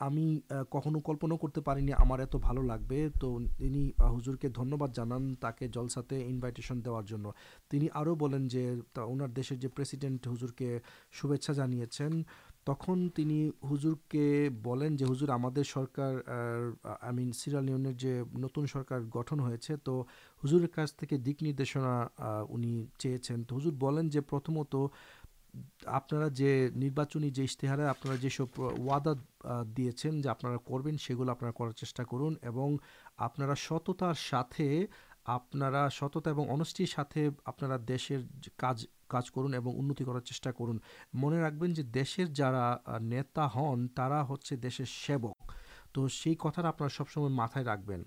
ہمیں 0.00 0.50
کھو 0.70 1.00
کلپنا 1.00 1.36
کرتے 1.36 1.60
نہیں 1.74 1.94
ہمارے 1.98 2.24
لگے 2.62 3.08
تو 3.20 3.38
ہزر 4.00 4.36
کے 4.36 4.48
دنیہبادان 4.48 5.34
تک 5.34 5.62
جلسے 5.72 6.24
اناروں 7.72 8.16
جو 8.48 9.02
اُنارش 9.02 9.52
پرسیڈینٹ 9.74 10.26
ہزر 10.26 10.52
کے 10.52 10.78
شایے 11.12 11.36
تک 12.64 12.90
تین 13.14 13.50
ہر 13.70 13.94
کے 14.08 14.48
بولیں 14.62 14.88
جو 14.90 15.06
ہزر 15.12 15.28
ہمارے 15.28 15.62
سرکار 15.64 16.14
آئی 16.84 17.14
من 17.16 17.32
سر 17.32 17.62
جو 17.92 18.24
نتن 18.38 18.66
سرکار 18.66 19.00
گٹن 19.16 19.40
ہوتا 19.40 19.72
ہے 19.72 19.76
تو 19.76 20.04
ہزر 20.42 20.66
کا 20.66 20.84
دکن 21.26 21.56
چیز 22.98 23.30
ہیں 23.30 23.36
ہزر 23.52 23.70
بولیں 23.70 24.02
جو 24.02 24.22
پرتمت 24.22 24.74
آپ 25.86 26.14
اسارے 26.14 27.84
آپ 27.84 28.06
وادا 28.60 29.12
دے 29.76 29.90
دیں 29.90 30.22
جا 30.22 30.30
آپ 30.30 30.40
کرگول 30.40 31.30
آپ 31.30 31.40
کر 31.40 31.70
چا 31.72 32.02
کر 32.04 33.54
ستتار 33.54 34.14
ساتھ 34.14 34.60
آپ 35.24 35.56
ستتا 35.92 36.30
ہے 36.30 36.52
انسٹر 36.52 36.84
ساتھ 36.86 37.18
آپ 37.44 37.58
کا 37.58 37.76
کر 39.08 40.20
چا 40.20 40.50
کر 40.50 42.24
جارا 42.24 42.76
نیتا 43.00 43.48
ہن 43.54 43.88
ترا 43.88 44.22
ہوتے 44.22 44.56
تو 45.92 46.06
آپ 46.64 46.82
سب 46.88 47.10
سمجھا 47.10 47.74
رکھبین 47.74 48.02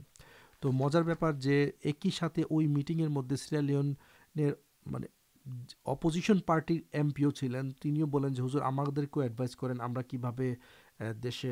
تو 0.59 0.71
مزار 0.71 1.03
بہت 1.03 1.39
جو 1.39 1.51
ایک 1.79 2.07
ساتھ 2.13 2.39
وہ 2.51 2.61
میٹیگر 2.61 3.07
مدد 3.07 3.35
سرال 3.35 3.93
م 4.85 4.97
پارٹر 6.45 6.73
ایم 6.91 7.09
پیونی 7.09 8.03
حضر 8.03 8.61
ہم 8.61 8.79
ایڈوائز 8.79 9.55
کر 9.55 9.73
دیش 11.23 11.45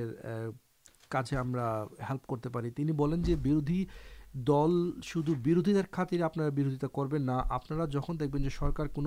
کا 1.10 1.22
جو 1.22 3.36
برودی 3.36 3.86
دل 4.34 4.92
شو 5.04 5.22
خر 5.92 6.22
آپ 6.22 6.38
بروتا 6.38 6.88
کر 6.88 7.30
آپ 7.30 7.74
جہاں 7.92 8.14
دیکھیں 8.14 8.40
جو 8.40 8.50
سرکار 8.50 8.86
کو 8.86 9.02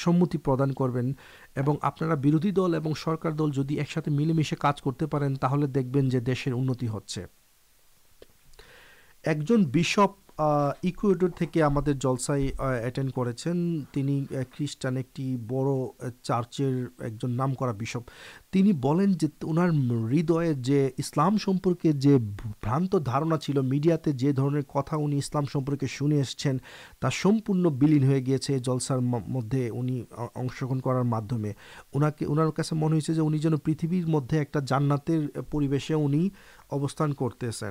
سمتی 0.04 0.38
پردان 0.38 0.72
کردی 0.72 2.50
دل 2.50 2.74
اور 2.74 2.94
سرکار 2.94 3.30
دل 3.30 3.50
جدی 3.50 3.74
ایک 3.74 3.90
ساتھ 3.90 4.08
مل 4.08 4.32
مشے 4.32 4.56
کا 4.56 4.70
دیکھیں 5.66 6.02
جو 6.02 6.20
دیش 6.20 6.48
ہوں 6.48 6.74
سب 9.84 10.21
جلسائٹینڈ 10.38 13.12
کرنی 13.12 14.24
خیسٹان 14.52 14.96
ایک 14.96 15.20
بڑے 15.50 16.10
ایک 17.00 17.22
جن 17.22 17.30
نامکرشپنی 17.30 18.72
اُنر 19.42 19.68
ہدئے 20.12 20.54
جو 20.54 20.74
اسلام 20.96 21.38
سمپرکے 21.38 21.92
جو 21.92 22.18
برانتار 22.64 23.62
میڈیا 23.62 23.96
جولام 24.06 25.44
سمپرکے 25.52 25.86
شنے 25.86 26.16
ایسے 26.16 26.50
تا 27.00 27.10
سمپن 27.10 27.66
ہو 27.66 28.16
گیا 28.26 28.58
جلسار 28.58 28.98
مدد 28.98 29.54
انشن 30.34 30.80
کرارمے 30.80 31.52
اُن 31.92 32.50
سے 32.64 32.74
منظر 32.74 33.12
جو 33.12 33.26
ان 33.26 33.56
پریتھر 33.56 34.06
مدد 34.06 34.32
ایکناتے 34.32 35.18
انتےس 35.52 37.64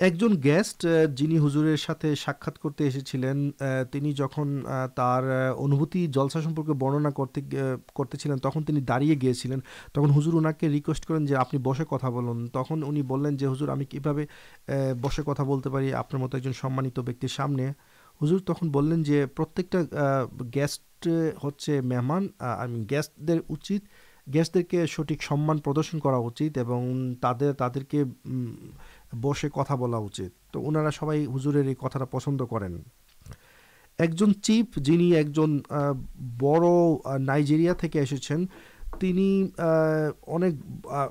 ایک 0.00 0.20
جن 0.20 0.42
گیسٹ 0.44 0.86
جنہیں 1.16 1.38
ہزور 1.46 1.76
ساتھ 1.76 2.06
ساک 2.18 2.48
اس 2.78 3.14
انوتی 5.58 6.06
جلسہ 6.06 6.38
سمپرک 6.44 6.66
برننا 6.66 7.10
کرتے 7.10 7.40
کرتے 7.94 8.28
ہیں 8.28 8.36
تک 8.36 8.66
تین 8.66 8.88
داڑی 8.88 9.20
گیا 9.20 9.34
چلین 9.34 9.60
تک 9.92 9.98
ہُزر 10.16 10.34
انا 10.34 10.52
کے 10.52 10.68
ریکویسٹ 10.68 11.06
کریں 11.06 11.34
آپ 11.34 11.54
بسے 11.54 11.84
کتا 11.84 12.08
بولن 12.08 12.48
تک 12.48 12.72
انلین 12.72 13.36
جو 13.36 13.52
ہزر 13.52 13.68
ہمیں 13.68 13.84
کہ 13.84 14.00
بسے 15.00 15.22
کتا 15.22 15.42
بولتے 15.42 15.92
آپ 15.92 16.14
ایک 16.14 16.44
جن 16.44 16.52
سمانت 16.52 16.98
بیکر 16.98 17.28
سامنے 17.28 17.70
ہزر 18.24 18.38
تک 18.38 18.64
بولیں 18.64 19.02
جو 19.04 19.26
پرتکٹ 19.34 19.76
گیسٹ 20.54 21.08
ہہمان 21.68 22.28
گیسٹ 22.90 23.30
دیسٹ 24.26 24.56
کے 24.70 24.86
سٹک 24.86 25.22
سمانشن 25.22 26.00
کراچی 26.00 26.48
بسے 29.22 29.48
کتا 29.48 29.74
بلا 29.74 29.98
تو 30.52 30.70
سب 30.90 31.12
ہر 31.12 31.74
کتا 31.74 32.04
پسند 32.04 32.40
کریں 32.50 32.68
ایک 33.98 34.14
جن 34.14 34.42
چیف 34.42 34.76
جنہیں 34.76 35.16
ایک 35.16 35.32
جن 35.32 35.58
بڑا 36.40 37.04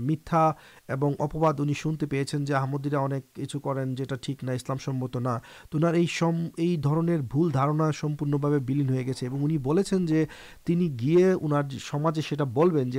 میتھا 0.00 0.52
اورپبادی 0.88 1.72
شنتے 1.72 2.06
پیے 2.06 2.24
ہیں 2.32 2.44
جو 2.44 2.56
آمدیرا 2.56 3.00
انکو 3.00 3.58
کریں 3.60 3.84
جو 3.96 4.14
ٹھیک 4.22 4.44
نہ 4.44 4.50
اسلام 4.50 4.78
سمت 4.78 5.16
نہ 5.16 5.38
تو 5.70 5.78
ان 5.78 6.46
یہ 6.58 7.16
بھول 7.30 7.54
دارمپن 7.54 8.32
ہو 8.32 8.94
گیا 8.94 9.82
جو 9.98 10.24
تین 10.64 10.80
گیے 11.00 11.32
انجی 11.32 11.78
سے 12.22 12.36
جو 12.36 12.44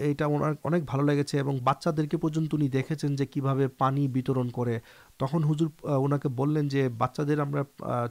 یہ 0.00 0.24
اب 0.24 0.80
بھلو 0.86 1.02
لگے 1.02 1.22
بچا 1.64 1.90
دیکھیں 1.96 2.18
پنت 2.18 2.38
ان 2.38 2.46
کی 2.46 2.68
دیکھیں 2.68 2.96
جو 3.02 3.24
کہ 3.30 3.66
پانی 3.78 4.08
بھیترن 4.08 4.48
تک 4.50 5.34
ہجور 5.50 5.68
ان 5.82 6.18
کے 6.18 6.28
بولیں 6.28 6.62
جو 6.62 6.88
بچاد 6.98 7.30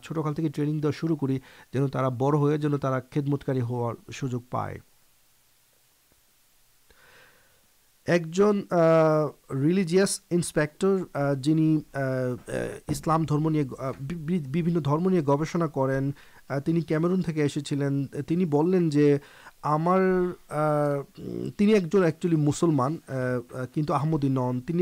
چھوٹ 0.04 0.24
کال 0.24 0.34
تک 0.34 0.56
ٹرین 0.56 0.84
دیا 0.84 0.92
شروع 0.92 1.16
کری 1.16 1.40
جا 1.74 2.10
بڑھ 2.10 2.36
ہو 2.36 2.56
جا 2.56 3.00
کد 3.00 3.30
متکاری 3.30 3.62
ہو 3.62 3.92
سوج 4.14 4.36
پائے 4.50 4.78
ایک 8.08 8.26
ریلجیاس 9.54 10.20
انسپیکٹر 10.32 11.34
جن 11.34 11.60
اسلام 12.88 13.24
درم 13.24 13.50
نہیں 13.50 15.22
گوشنا 15.28 15.68
کریں 15.68 16.12
تین 16.66 16.82
کیمروم 16.82 17.22
کے 17.22 18.46
بولیں 18.46 18.90
جو 18.90 19.08
ہمارے 19.66 20.64
ایک 21.74 21.92
جنچل 21.94 22.36
مسلمان 22.36 22.98
کن 23.74 23.84
تو 23.84 23.94
آمدینڈ 23.94 24.82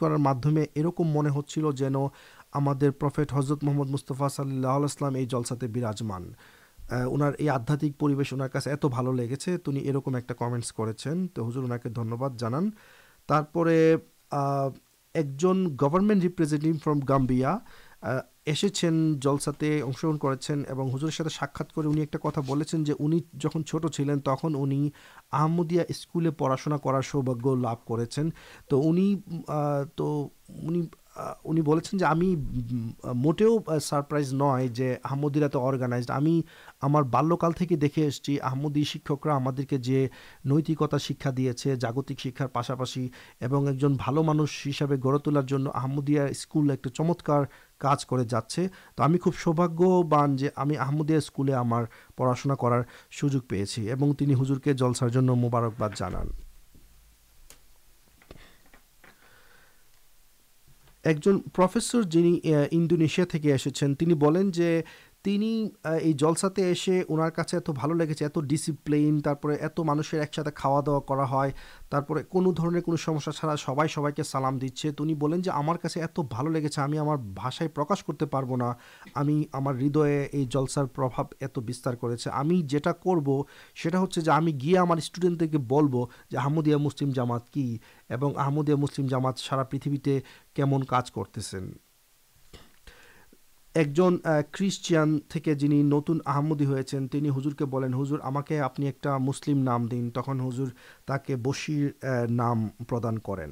کرارمے 0.00 0.64
یہ 0.76 0.82
رکم 0.86 1.16
من 1.16 1.30
ہو 1.30 1.42
جفیٹ 2.80 3.32
حضرت 3.32 3.64
محمد 3.64 3.90
مستفا 3.90 4.28
صلی 4.28 4.56
اللہ 4.56 5.04
علیہ 5.04 5.26
جلساں 5.26 5.66
براجمان 5.74 6.32
اُن 7.02 7.22
آدھاتی 7.22 7.90
اُن 7.98 8.42
سے 8.60 8.72
ات 8.72 8.84
بال 8.84 9.16
لگے 9.16 9.34
ارکم 9.90 10.14
ایک 10.14 10.32
کمینٹس 10.38 10.72
کرزر 10.72 11.38
اُنا 11.38 11.76
دھنیہ 11.84 12.28
جانے 12.38 12.70
ایک 15.14 15.36
جن 15.36 15.66
گورنمینٹ 15.80 16.22
ریپرزینٹی 16.22 16.72
فرم 16.72 16.98
گامبا 16.98 17.58
ایسے 18.46 18.66
ہیں 18.82 19.14
جلسے 19.22 19.82
امس 19.82 20.04
گرہن 20.04 20.18
کر 20.18 21.10
ساتھ 21.10 21.32
ساکر 21.32 21.84
ایک 21.96 22.12
کتا 22.12 22.40
بول 22.40 22.62
جہاں 22.84 23.62
چھوٹ 23.62 23.90
چلین 23.92 24.20
تک 24.20 24.44
انمدیا 24.44 25.82
اسکول 25.88 26.30
پڑھاشنا 26.30 26.76
کر 26.76 27.02
سواگ 27.02 27.46
لوگ 27.46 27.76
کر 27.88 28.04
ان 31.16 31.58
مٹے 33.16 33.78
سارپرائز 33.82 34.32
نئے 34.34 34.68
جو 34.68 34.84
آمدیرا 35.10 35.48
تو 35.48 35.66
ارگانائز 35.68 36.10
ہمیں 36.10 36.40
ہمار 36.82 37.02
بالکل 37.02 37.52
دیکھے 37.80 38.06
اسمدی 38.06 38.84
شکشکر 38.84 39.30
ہم 39.30 39.48
نیتکتا 40.44 40.98
شکایے 40.98 41.74
جاگتک 41.76 42.20
شکار 42.20 42.46
پاسپاشی 42.46 43.08
اور 43.42 43.66
ایک 43.66 43.84
بال 44.06 44.22
مانس 44.24 44.66
ہسپے 44.66 44.96
گڑے 45.04 45.18
تلاردیا 45.18 46.24
اسکول 46.24 46.70
ایک 46.70 46.86
چمت 46.94 47.30
کچھ 47.80 48.22
جاچے 48.28 48.66
تو 48.96 49.04
ہمیں 49.04 49.18
خوب 49.18 49.34
سوباگان 49.34 50.36
جو 50.36 50.48
ہمیں 50.58 50.76
آمدیا 50.76 51.16
اسکول 51.16 51.52
ہمار 51.52 51.84
پڑاشنا 52.16 52.54
کرار 52.54 52.82
سوج 53.20 53.36
پیے 53.48 53.64
ہزر 54.40 54.58
کے 54.58 54.72
جلسہ 54.72 55.08
جو 55.08 55.22
مبارکباد 55.22 55.90
جان 55.96 56.43
ایک 61.04 61.20
جن 61.20 61.38
پرفیسر 61.38 62.02
جندونیشیا 62.02 63.24
تین 65.24 65.42
یہ 65.42 66.12
جلسا 66.12 66.48
ایسے 66.56 67.02
اُنر 67.08 67.28
ات 67.36 67.70
بال 67.70 67.96
لگے 67.98 68.24
ات 68.24 68.38
ڈسپلین 68.42 69.20
ایت 69.24 69.80
مانشر 69.80 70.18
ایک 70.20 70.34
ساتھ 70.34 70.48
خا 70.54 70.80
دا 70.86 70.98
ہے 71.44 71.50
کچھ 72.28 73.00
سمسا 73.04 73.32
چھڑا 73.32 73.56
سب 73.56 73.80
سب 73.94 74.08
کے 74.16 74.22
سلام 74.22 74.58
دے 74.58 74.68
ان 74.98 75.42
سے 75.88 76.02
ات 76.02 76.20
بال 76.20 76.52
لگے 76.52 76.68
ہمیں 76.76 76.98
ہمارے 76.98 77.68
پرکاش 77.68 78.04
کرتے 78.04 78.26
پا 78.26 78.40
ہمارے 79.54 79.88
یہ 80.32 80.44
جلسر 80.44 80.84
پربھا 80.84 81.22
ات 81.40 81.58
بستار 81.58 81.94
کریں 81.94 82.16
جا 82.68 82.92
کر 82.92 83.16
گیا 84.62 84.82
ہمارے 84.82 84.98
اسٹوڈینٹ 84.98 85.40
دیکھے 85.40 85.58
بول 85.58 85.88
آمدیہ 86.44 86.76
مسلم 86.76 87.10
جامات 87.10 87.50
کی 87.50 87.78
آمدیا 88.10 88.76
مسلم 88.76 89.06
جامات 89.06 89.38
سارا 89.38 89.62
پریتوی 89.62 90.20
کمن 90.54 90.84
کچھ 90.84 91.10
کرتے 91.12 91.40
ہیں 91.52 91.83
ایک 93.74 93.92
جن 93.92 94.16
خریشان 94.52 95.18
تھے 95.28 95.54
جنہیں 95.54 95.82
نتن 95.82 96.18
آمدی 96.24 96.66
ہوزر 97.28 97.54
کے 97.54 97.64
بولیں 97.64 97.88
ہزر 97.88 98.20
ہمیں 98.20 98.58
آپ 98.58 98.80
نے 98.80 98.86
ایک 98.86 99.06
مسلم 99.20 99.58
نام 99.58 99.86
دن 99.86 100.10
تک 100.10 100.30
ہزر 100.48 100.64
تک 101.04 101.30
بشر 101.42 102.06
نام 102.30 102.68
پردان 102.88 103.18
کریں 103.18 103.46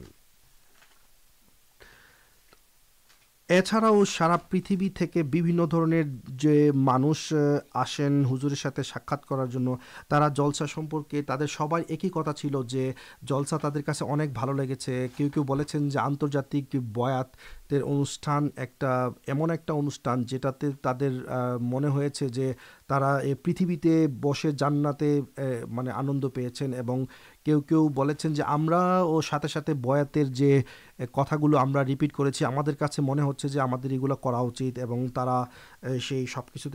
اچھا 3.48 3.78
سارا 4.08 4.36
پریتھ 4.36 5.02
کے 5.12 5.22
بھنر 5.22 6.02
جی 6.38 6.70
مانس 6.74 7.32
آسین 7.74 8.24
ہزر 8.24 8.54
ساتھ 8.54 8.80
ساکر 8.84 9.46
ترا 10.08 10.28
جلسا 10.28 10.66
سمپرکے 10.66 11.22
تر 11.22 11.46
سب 11.46 11.74
ایک 11.88 12.04
چلے 12.36 12.92
جلسا 13.22 13.56
تراس 13.58 14.02
بھلو 14.02 14.52
لگے 14.52 14.74
کہ 15.16 15.40
آنرجات 15.98 16.54
بات 16.94 17.36
ایک 18.56 18.84
ایمن 19.26 19.50
ایک 19.50 19.70
انوشان 19.70 20.24
جاتے 20.26 20.68
منہ 21.60 21.98
پریتھتے 23.42 24.06
بسے 24.20 24.52
جانا 24.52 24.90
مطلب 25.68 25.88
آنند 25.94 26.24
پیے 26.34 26.48
کہ 27.44 27.74
وہاں 27.74 29.20
ساتھ 29.28 29.70
بات 29.70 30.18
کتاگ 31.06 31.46
کرنے 31.46 31.94
جو 35.98 36.26
سب 36.26 36.52
کچھ 36.54 36.68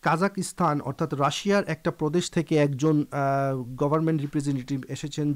کذاکستان 0.00 0.78
ارتھا 0.86 1.06
راشار 1.18 1.62
ایکدش 1.66 2.30
ایک 2.50 2.70
جن 2.70 3.02
گورنمنٹ 3.80 4.20
ریپرزینٹی 4.20 4.76
ایسے 4.88 5.08
جن 5.08 5.32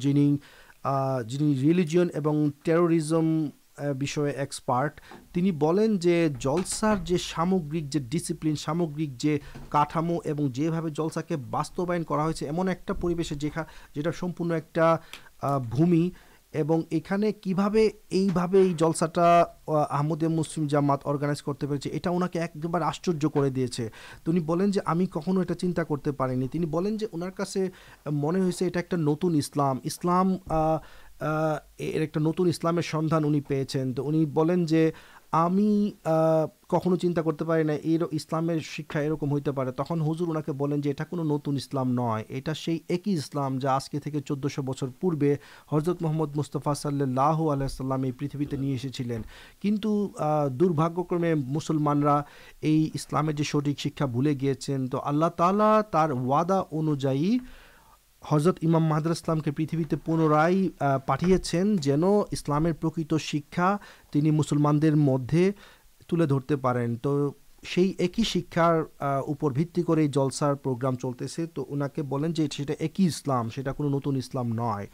جن 1.27 1.55
ریلجن 1.61 2.09
اور 2.15 2.51
ٹیروریزم 2.65 3.47
ایکسپارٹین 3.81 5.51
جو 5.99 6.11
جلسار 6.41 6.97
سامگرک 7.07 7.83
جو 7.83 8.01
ڈسپلین 8.09 8.57
سامگام 8.57 10.89
جلسا 10.89 11.21
کے 11.21 11.37
باستوائن 11.37 12.05
ہوتا 12.09 12.93
پیوشا 12.93 13.63
جمپن 13.95 14.53
ایک 14.53 14.79
بھمی 15.71 16.11
اور 16.55 16.81
یہ 18.55 18.75
جلسا 18.75 19.43
آمدے 19.91 20.29
مسلم 20.29 20.67
جامات 20.67 20.99
ارگینائز 21.05 21.43
کرتے 21.43 21.67
پہ 21.67 21.75
اٹھا 21.95 22.11
اُنا 22.11 22.27
ایک 22.39 22.67
آشچر 22.83 23.13
کر 23.13 23.49
دیا 23.49 23.67
انی 24.87 25.07
کھنو 25.07 25.41
یہ 25.41 25.55
چنتا 25.55 25.85
کرتے 25.85 26.11
نہیں 26.35 26.65
اُنار 27.13 27.31
منہ 28.11 28.51
سے 28.51 28.65
یہ 28.65 28.71
نتن 28.93 29.35
اسلام 29.35 29.79
اسلام 29.83 30.37
ایک 31.21 32.17
نتلام 32.17 32.81
سنانجی 32.83 33.41
کھو 36.69 36.97
چنتا 36.97 37.23
کرتے 37.23 37.63
نا 37.63 37.73
یہ 37.85 37.99
اسلام 38.11 38.51
شکا 38.63 39.01
یہ 39.01 39.11
رکم 39.11 39.31
ہوتے 39.31 39.53
پڑے 39.53 39.73
تک 39.73 39.93
حضور 39.93 40.29
ان 40.29 40.43
کے 40.43 40.53
بعد 40.53 40.87
یہ 40.87 40.93
نتن 41.13 41.57
اسلام 41.57 41.93
نئے 41.95 42.41
یہسلام 43.07 43.59
جو 43.59 43.69
آج 43.69 43.89
کے 43.91 44.21
چودہ 44.21 44.49
شو 44.49 44.63
بچر 44.63 44.87
پوبے 45.01 45.35
حضرت 45.73 46.03
محمد 46.03 46.37
مستفا 46.37 46.75
صلی 46.75 47.03
اللہ 47.03 47.43
علیہ 47.53 48.13
پریتھے 48.19 48.57
نہیں 48.57 49.17
کنٹاگے 49.63 51.35
مسلمانہ 51.35 52.21
یہ 52.63 52.89
اسلامی 52.95 53.43
سٹک 53.43 53.79
شکا 53.79 54.07
بھولی 54.07 54.41
گیا 54.41 54.55
تو 54.93 55.01
اللہ 55.05 55.29
تعالی 55.37 55.73
تر 55.91 56.11
وادہ 56.11 56.63
انوائ 56.71 57.39
حضرت 58.29 58.59
امام 58.63 58.85
محدود 58.85 59.11
اسلام 59.11 59.41
کے 59.41 59.51
پریتھتے 59.51 59.97
پنرائی 59.97 60.69
پین 61.07 61.77
اسلام 62.31 62.67
شکا 63.21 63.77
یونیسلان 64.15 64.81
مدد 64.95 66.09
ترتے 66.09 66.57
پین 66.57 66.97
تو 66.97 67.33
ایک 67.77 68.21
شکار 68.25 68.83
اوپر 69.01 69.51
بڑے 69.87 70.07
جلسار 70.07 70.55
پوگام 70.55 70.97
چلتے 70.97 71.27
سے 71.27 71.47
تو 71.47 71.67
اُنا 71.69 71.87
جو 72.29 72.45
ایک 72.79 72.95
اسلام 72.99 73.51
سو 73.51 73.89
نتون 73.89 74.17
اسلام 74.17 74.49
نئے 74.49 74.87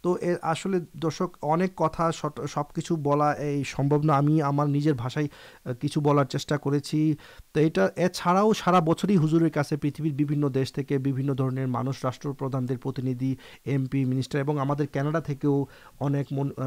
تو 0.00 0.18
آسل 0.42 0.78
دشک 0.94 1.36
اکا 1.42 2.12
سب 2.12 2.74
کچھ 2.74 2.92
بلا 2.92 3.32
سمب 3.66 4.04
نا 4.04 4.18
ہمیں 4.18 4.42
ہمارے 4.42 4.92
بھاشائی 4.92 5.28
کچھ 5.64 5.98
بولار 5.98 6.24
چیشا 6.24 6.56
کر 6.56 6.78
تو 7.54 7.60
یہ 7.60 8.08
چڑھاؤ 8.08 8.52
سارا 8.52 8.78
بچر 8.78 9.08
ہی 9.08 9.16
ہزرے 9.16 9.50
کا 9.50 9.62
مانوش 11.66 12.04
راشٹرپردانتھی 12.04 13.34
ایم 13.64 13.84
پی 13.86 14.04
منسٹر 14.04 14.42
اور 14.46 14.56
ہمارے 14.56 14.86
کیناڈا 14.86 15.20
کے 15.20 15.48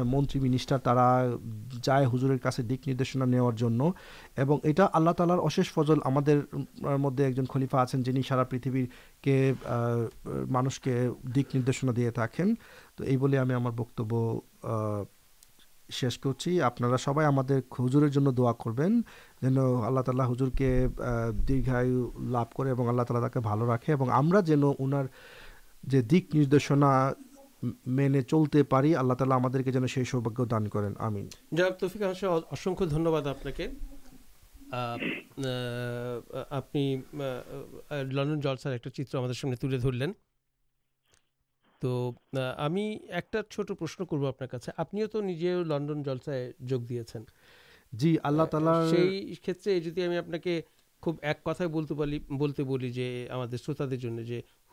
منتھ 0.04 0.36
منسٹر 0.36 0.78
ترا 0.78 1.08
جائے 1.82 2.06
ہزر 2.06 2.36
کا 2.36 2.50
دکننا 2.58 3.24
نوار 3.24 5.12
تال 5.12 5.30
فضل 5.74 5.98
ہم 6.06 6.18
مدد 7.02 7.20
ایک 7.20 7.36
جن 7.36 7.44
خلیفا 7.44 7.80
آپ 7.80 7.92
جنہیں 7.92 8.22
سارا 8.28 8.44
پریتھ 8.44 8.68
کے 9.22 9.52
مانش 10.48 10.80
کے 10.80 11.08
دکننا 11.36 11.92
دے 11.96 12.10
تک 12.10 12.40
تو 12.96 13.04
یہ 13.04 13.38
ہمیں 13.38 13.56
ہمار 13.56 13.72
شا 15.90 16.10
سب 16.10 17.20
ہزار 17.20 17.56
کرالہ 17.56 20.22
دھولا 22.76 23.02
تعلق 23.02 23.36
رکھے 23.70 23.94
جنرشنا 25.84 27.12
ملے 27.86 28.22
چلتے 28.22 28.62
پڑی 28.62 28.96
اللہ 28.96 29.14
تعالی 29.14 29.32
ہم 29.32 29.48
سوباگ 30.04 30.44
دان 30.44 30.68
کرفک 30.68 32.02
دنیہ 32.90 33.66
آپ 36.50 36.50
آپ 36.50 36.76
لنس 37.90 38.66
ایک 38.66 38.88
چاہے 38.88 39.54
تین 39.54 40.12
جیت 41.82 42.14
آپ 42.32 42.72
ایک 43.08 43.30
کتائے 43.30 43.42
شروط 43.50 43.70
دن 43.70 44.18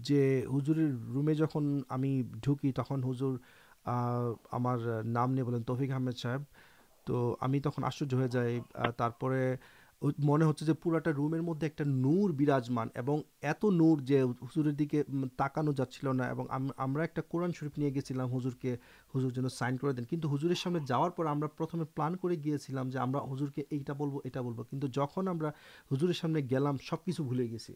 جی 0.00 0.44
ہزر 0.44 0.78
رومے 1.14 1.34
جمکی 1.34 2.72
تک 2.72 2.92
ہزر 2.92 3.34
ہمارے 4.52 5.42
بولیں 5.42 5.60
تفک 5.60 5.90
احمد 5.90 6.18
صاحب 6.18 6.42
تو 7.04 7.36
ہمیں 7.42 7.60
تک 7.60 7.84
آشچر 7.84 8.14
ہو 8.14 8.26
جائیں 8.26 8.60
من 10.04 10.42
ہو 10.42 10.52
پورا 10.82 10.98
رومر 11.16 11.40
مدے 11.40 11.66
ایک 11.66 11.80
نور 11.80 12.30
براجمان 12.30 12.88
اور 12.96 13.20
ات 13.42 13.64
نور 13.64 13.98
جو 13.98 14.16
ہزر 14.42 14.70
دیکھ 14.70 14.90
کے 14.90 15.02
تاکان 15.36 15.68
جا 15.76 15.84
رہا 16.18 16.26
ہے 16.94 17.00
ایک 17.00 17.18
قورن 17.28 17.52
شرف 17.54 17.78
نہیں 17.78 17.94
گیس 17.94 18.10
ہزر 18.10 18.56
کے 18.60 18.76
ہزر 19.14 19.30
جن 19.30 19.42
میں 19.42 19.50
سائن 19.50 19.76
کر 19.76 19.92
دیں 19.92 20.04
کچھ 20.10 20.26
ہجور 20.34 20.54
سامنے 20.54 20.80
جا 20.86 20.98
رہے 20.98 21.46
پرتھمے 21.56 21.84
پلان 21.94 22.16
کو 22.16 22.28
گیا 22.28 22.56
ہزر 23.32 23.50
کے 23.50 23.62
یہاں 23.70 23.94
بول 23.94 24.54
کچھ 24.70 24.88
جن 24.96 25.16
ہمر 25.16 26.12
سامنے 26.12 26.40
گلام 26.50 26.76
سب 26.90 27.04
کچھ 27.04 27.20
بھلے 27.20 27.50
گیسی 27.50 27.74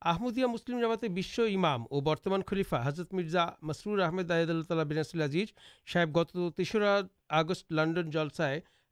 آپ 0.00 0.18
شمدیا 0.18 0.46
مسلم 0.46 0.78
امام 1.54 1.84
برتمان 2.00 2.42
خلیفا 2.46 2.82
حضرت 2.84 3.14
مرزا 3.14 3.46
مسرور 3.62 4.00
احمد 4.00 4.30
آحید 4.30 4.50
اللہ 4.50 4.84
بیناسل 4.84 5.22
گز 6.04 6.36
تیسرا 6.56 7.00
آگست 7.28 7.72
لنڈن 7.72 8.10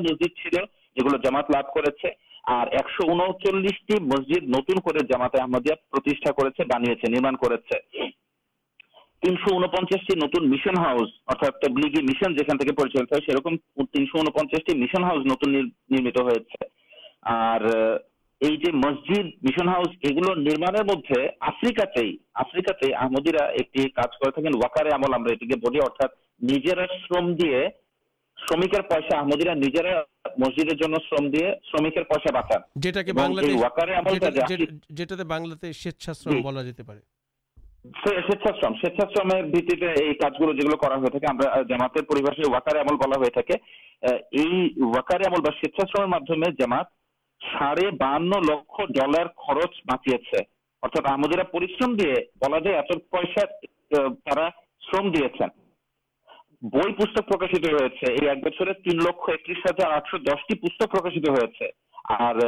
جامات 1.24 1.50
لبھ 1.50 1.74
کر 1.74 1.90
مسجد 4.00 4.42
نتن 4.42 4.80
کر 4.80 5.02
جاما 5.02 5.28
کرتے 7.30 8.23
پہدیا 28.88 29.54
نجرا 29.54 30.00
مسجد 30.38 30.70
پہ 36.76 37.13
خرچ 49.36 49.80
بچی 49.86 50.16
ہمارا 53.94 54.48
شرم 54.82 55.10
دیا 55.10 55.46
بھائی 56.62 56.92
پکاشت 56.92 57.64
ہو 57.64 58.10
ایک 58.10 58.44
بچر 58.44 58.72
تین 58.72 58.96
لکھ 58.96 59.30
ایک 59.30 59.50
ہزار 59.50 59.92
آٹھ 59.92 60.14
دسٹی 60.22 60.58
پہ 60.58 60.86
ساتھ 62.08 62.38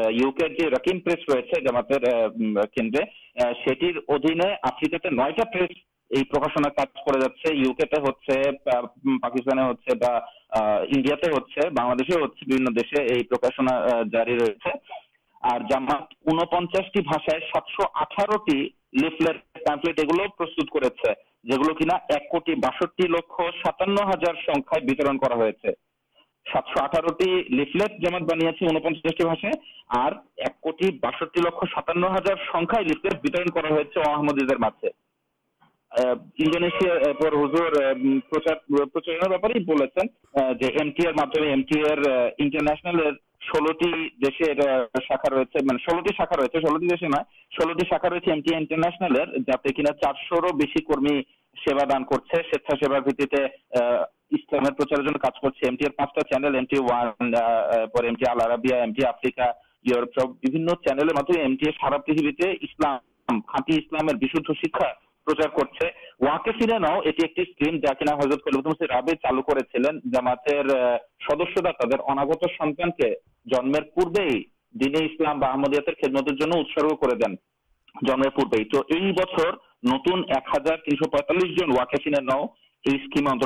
کنہا 21.72 21.96
ایک 22.08 22.30
کٹی 22.30 22.54
بسٹری 22.54 23.08
لکھ 23.08 23.40
ساتان 23.64 23.94
سات 26.46 26.94
بنیا 28.22 28.50
انچی 28.50 29.24
بھاشے 29.24 29.50
اور 29.96 30.12
ایک 30.36 30.60
کورٹی 30.60 30.90
بسٹر 30.98 31.40
لک 31.40 31.64
ساتان 31.64 32.04
ہزار 32.04 32.36
سخائیں 32.44 32.84
لفلدی 32.84 33.42
مجھے 34.22 34.88
انڈونیشار 36.38 37.12
بولے 39.66 39.86
انٹرنشنل 42.38 43.00
شاخا 43.54 45.00
شاخا 45.00 45.30
رہا 45.30 45.42
سبادان 51.56 52.04
کرچھا 52.04 52.40
سیوارچارج 54.30 55.06
کر 55.22 55.90
پانچ 55.90 56.28
چینل 56.28 56.56
آفریا 58.44 59.52
سب 60.14 60.28
چینل 60.84 61.12
مت 61.14 61.26
ٹی 61.26 61.68
ایار 61.68 61.98
پیتھویسلام 61.98 64.08
شکا 64.54 65.05
حردی 65.26 66.66
راب 68.88 69.14
چالو 69.14 69.42
کر 69.42 69.58
ماتر 70.22 70.68
سدسدا 71.28 71.70
تراگت 71.72 72.44
سنان 72.58 72.90
کے 72.90 73.10
جنم 73.46 73.72
پورے 73.94 74.28
دینی 74.74 75.04
اسلام 75.04 75.40
بحمدیات 75.40 75.88
خدمت 76.02 76.30
کر 77.00 77.16
دین 77.16 77.34
جنم 77.94 78.28
پورے 78.36 78.64
تو 78.64 78.82
یہ 78.90 79.12
بچپر 79.12 79.50
نتن 79.82 80.22
ایک 80.28 80.54
ہزار 80.56 80.76
تین 80.76 80.96
سو 80.96 81.10
پتالیس 81.10 81.56
جن 81.58 81.70
واقیفین 81.70 82.14
ہمام 82.88 83.38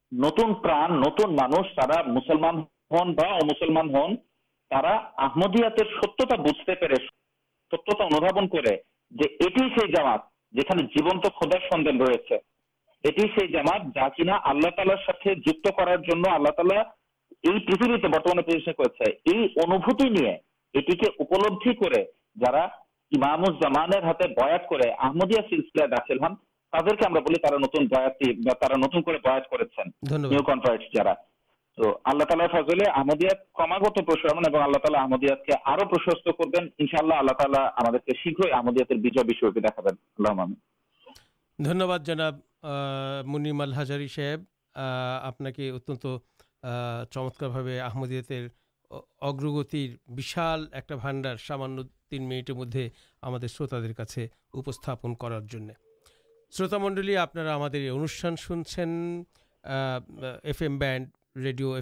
نت 0.09 0.41
پرانت 0.63 1.21
مانسلان 1.29 2.63
ہن 2.91 3.15
تادی 4.71 5.63
پہ 6.69 6.95
ستھابن 7.73 8.49
کر 8.49 8.65
جی 9.13 9.27
سنگین 11.73 11.99
رہے 11.99 13.47
جامات 13.47 13.83
جا 13.95 14.09
کھا 14.09 14.69
تر 14.71 14.87
پیسے 18.43 18.73
نہیں 20.09 20.37
جا 22.37 22.51
مزمان 23.37 23.91
سلسلے 25.51 25.87
داخل 25.87 26.25
ہن 26.25 26.35
تاکہ 26.73 27.09
نت 27.09 27.77
نت 28.77 28.97
کرتے 29.07 29.89
جا 30.95 31.13
سامان 51.47 51.81
تین 52.11 52.29
منی 52.29 52.43
شروت 56.53 56.75
منڈل 56.75 57.17
ریڈیو 61.37 61.77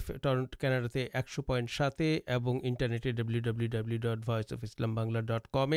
کناڈا 0.59 0.99
ایکشو 1.13 1.41
پائنٹ 1.41 1.69
ساتے 1.69 2.19
اور 2.27 2.55
انٹرنیٹے 2.63 3.11
ڈبلیو 3.11 3.41
ڈبلیو 3.41 3.67
ڈبلیو 3.69 3.97
ڈٹ 3.97 4.29
voice 4.29 4.53
of 4.53 4.59
Islam 4.61 5.19
dot 5.19 5.47
com 5.53 5.73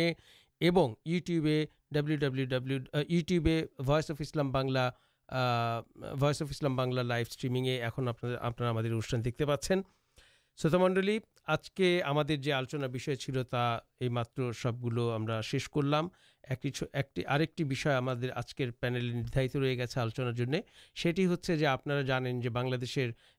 YouTube 0.61 1.47
W 1.91 2.17
W 2.17 2.47
ڈبلیوٹیوس 2.47 4.11
of 4.11 4.17
Islam 4.19 4.53
بنلہ 4.53 4.91
voice 6.21 6.43
of 6.43 6.49
Islam 6.51 6.81
live 6.93 7.25
stream 7.31 7.57
آپ 8.41 8.59
کے 8.59 8.67
انوشان 8.67 9.25
دیکھتے 9.25 9.47
پاس 9.47 9.73
شرط 10.63 10.75
منڈل 10.75 11.19
آج 11.47 11.71
کے 11.71 12.03
ہمارے 12.03 12.37
جو 12.37 12.55
آلوچنا 12.55 12.87
بھی 12.87 14.09
مطلب 14.09 14.57
سب 14.57 14.85
گلو 14.85 15.17
ہم 15.17 16.09
ایک 16.49 16.75
چھو 16.75 16.87
ایک 16.93 17.07
آجکر 18.37 18.71
پینلت 18.71 19.57
ری 19.57 19.77
گیا 19.77 19.87
آلوچن 19.97 20.55
سیٹی 21.03 21.27
ہاین 21.27 22.41
جو 22.41 22.51
بنر 22.51 22.85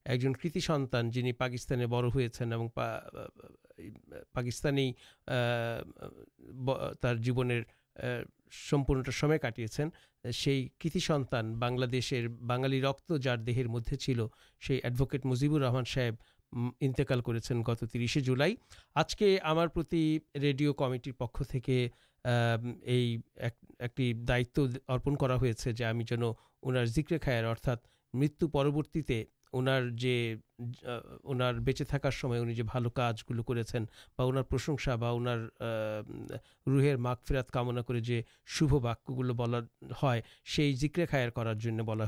ایک 0.05 0.21
جن 0.21 0.33
کتان 0.33 1.09
جنہیں 1.09 1.33
پاکستان 1.33 1.85
بڑھتا 1.85 2.43
پاکستان 4.33 4.77
کا 9.37 9.49
بنالی 11.41 12.81
رکت 12.81 13.11
جار 13.21 13.37
دیہر 13.37 13.67
مدد 13.67 13.93
چل 13.93 14.19
سی 14.67 14.79
ایڈوکیٹ 14.83 15.25
مجیبر 15.25 15.61
رحمان 15.61 15.83
صاحب 15.85 16.13
انتقال 16.81 17.21
کرشے 17.21 18.19
جلائی 18.19 18.55
آج 18.95 19.15
کے 19.15 19.37
ہمارے 19.43 20.17
ریڈیو 20.41 20.73
کمٹر 20.73 21.11
پک 21.11 21.43
یہ 22.25 23.17
ایک 23.79 24.01
دائت 24.27 24.59
ارپن 24.87 25.15
ہوکرے 25.15 27.17
خائر 27.25 27.43
ارتھا 27.43 27.75
مرت 28.13 28.43
پرورتی 28.51 29.23
اُنار 29.53 31.53
بےچے 31.65 31.83
تھکارج 31.83 33.23
گلو 33.29 33.43
کرشنس 33.43 34.87
روحر 36.67 36.97
مک 36.97 37.27
فرت 37.27 37.51
کمنا 37.51 37.81
کرو 37.81 38.79
باکل 38.79 39.31
بنا 39.31 39.59
ہے 40.03 40.75
زکرے 40.75 41.05
خائر 41.05 41.29
کرنے 41.29 41.83
بلا 41.83 42.05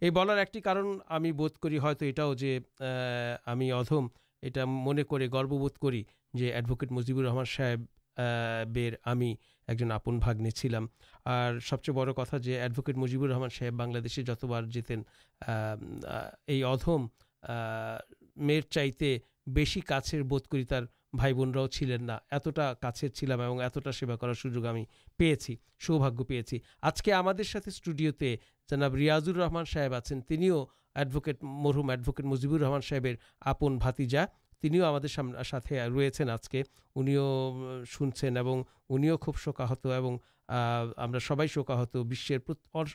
ایک 0.00 0.12
بدھ 0.12 0.56
کردم 0.64 0.98
یہ 4.42 4.64
من 4.66 5.02
کر 5.10 5.26
گرو 5.32 5.48
بوتھ 5.48 5.80
کری 5.80 6.04
ایڈوکیٹ 6.34 6.92
مجیبر 6.92 7.24
رحمان 7.24 7.44
صاحب 7.56 7.80
بر 8.74 8.94
ہمیں 9.06 9.34
ایک 9.68 9.82
آپ 9.90 10.08
باگنی 10.08 10.50
چلام 10.50 10.86
اور 11.24 11.60
سب 11.60 11.82
چیز 11.82 11.94
بڑا 11.94 12.36
جو 12.36 12.62
اڈوکیٹ 12.62 12.96
مجیبر 12.96 13.28
رحمان 13.28 13.48
صاحب 13.48 13.72
بنسے 13.72 14.22
جتار 14.22 14.62
جیتیں 14.62 14.96
یہ 16.48 16.64
ادم 16.64 17.06
میر 18.36 18.60
چاہتے 18.60 19.18
بس 19.46 19.78
کا 19.86 19.98
بھد 20.22 20.46
کراؤ 20.50 21.66
چلین 21.66 22.04
نہ 22.04 22.12
اتنا 22.30 22.72
کاچر 22.74 23.08
چلام 23.08 23.40
اور 23.40 23.62
اتنا 23.62 23.92
سیوا 23.92 24.16
کرار 24.16 24.34
سوجو 24.34 24.70
ہمیں 24.70 24.84
پیے 25.16 25.34
سوباگ 25.86 26.24
پیے 26.24 26.58
آج 26.82 27.02
کے 27.02 27.12
ہمیں 27.12 27.66
اسٹوڈیوتے 27.66 28.36
جناب 28.70 28.94
ریاضر 28.94 29.36
رحمان 29.36 29.64
صاحب 29.64 29.94
آپ 29.94 30.06
ایڈوکیٹ 30.94 31.36
مرحم 31.42 31.90
اڈوکیٹ 31.90 32.26
مجیبر 32.26 32.60
رحمان 32.60 32.80
صحیح 32.80 33.14
آپناتی 33.40 34.06
اندر 34.70 35.08
سام 35.08 35.32
ساتھ 35.42 35.72
ریچھے 35.72 36.30
آج 36.30 36.48
کے 36.48 36.62
ان 36.96 37.06
شیو 37.84 39.16
خوب 39.16 39.36
شوکت 39.36 39.86
ہم 40.48 41.18
سب 41.18 41.46
شوکت 41.46 41.96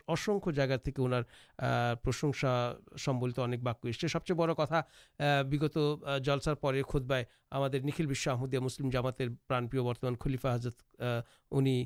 اصن 0.08 0.52
جائگا 0.54 0.76
ان 0.98 1.22
پرشنسملت 2.02 3.38
اکیہ 3.38 3.90
اسے 3.90 4.08
سب 4.08 4.24
چیز 4.24 4.36
بڑا 4.36 4.80
بھیگت 5.42 5.78
جلسہ 6.24 6.54
پہ 6.54 6.82
خود 6.82 7.02
بائد 7.02 7.74
نکھلیہ 7.74 8.58
مسلم 8.60 8.90
جامات 8.90 9.22
پرانپیو 9.48 9.84
برتمان 9.84 10.14
خلیفہ 10.20 10.48
حضرت 10.48 11.02
انہیں 11.50 11.84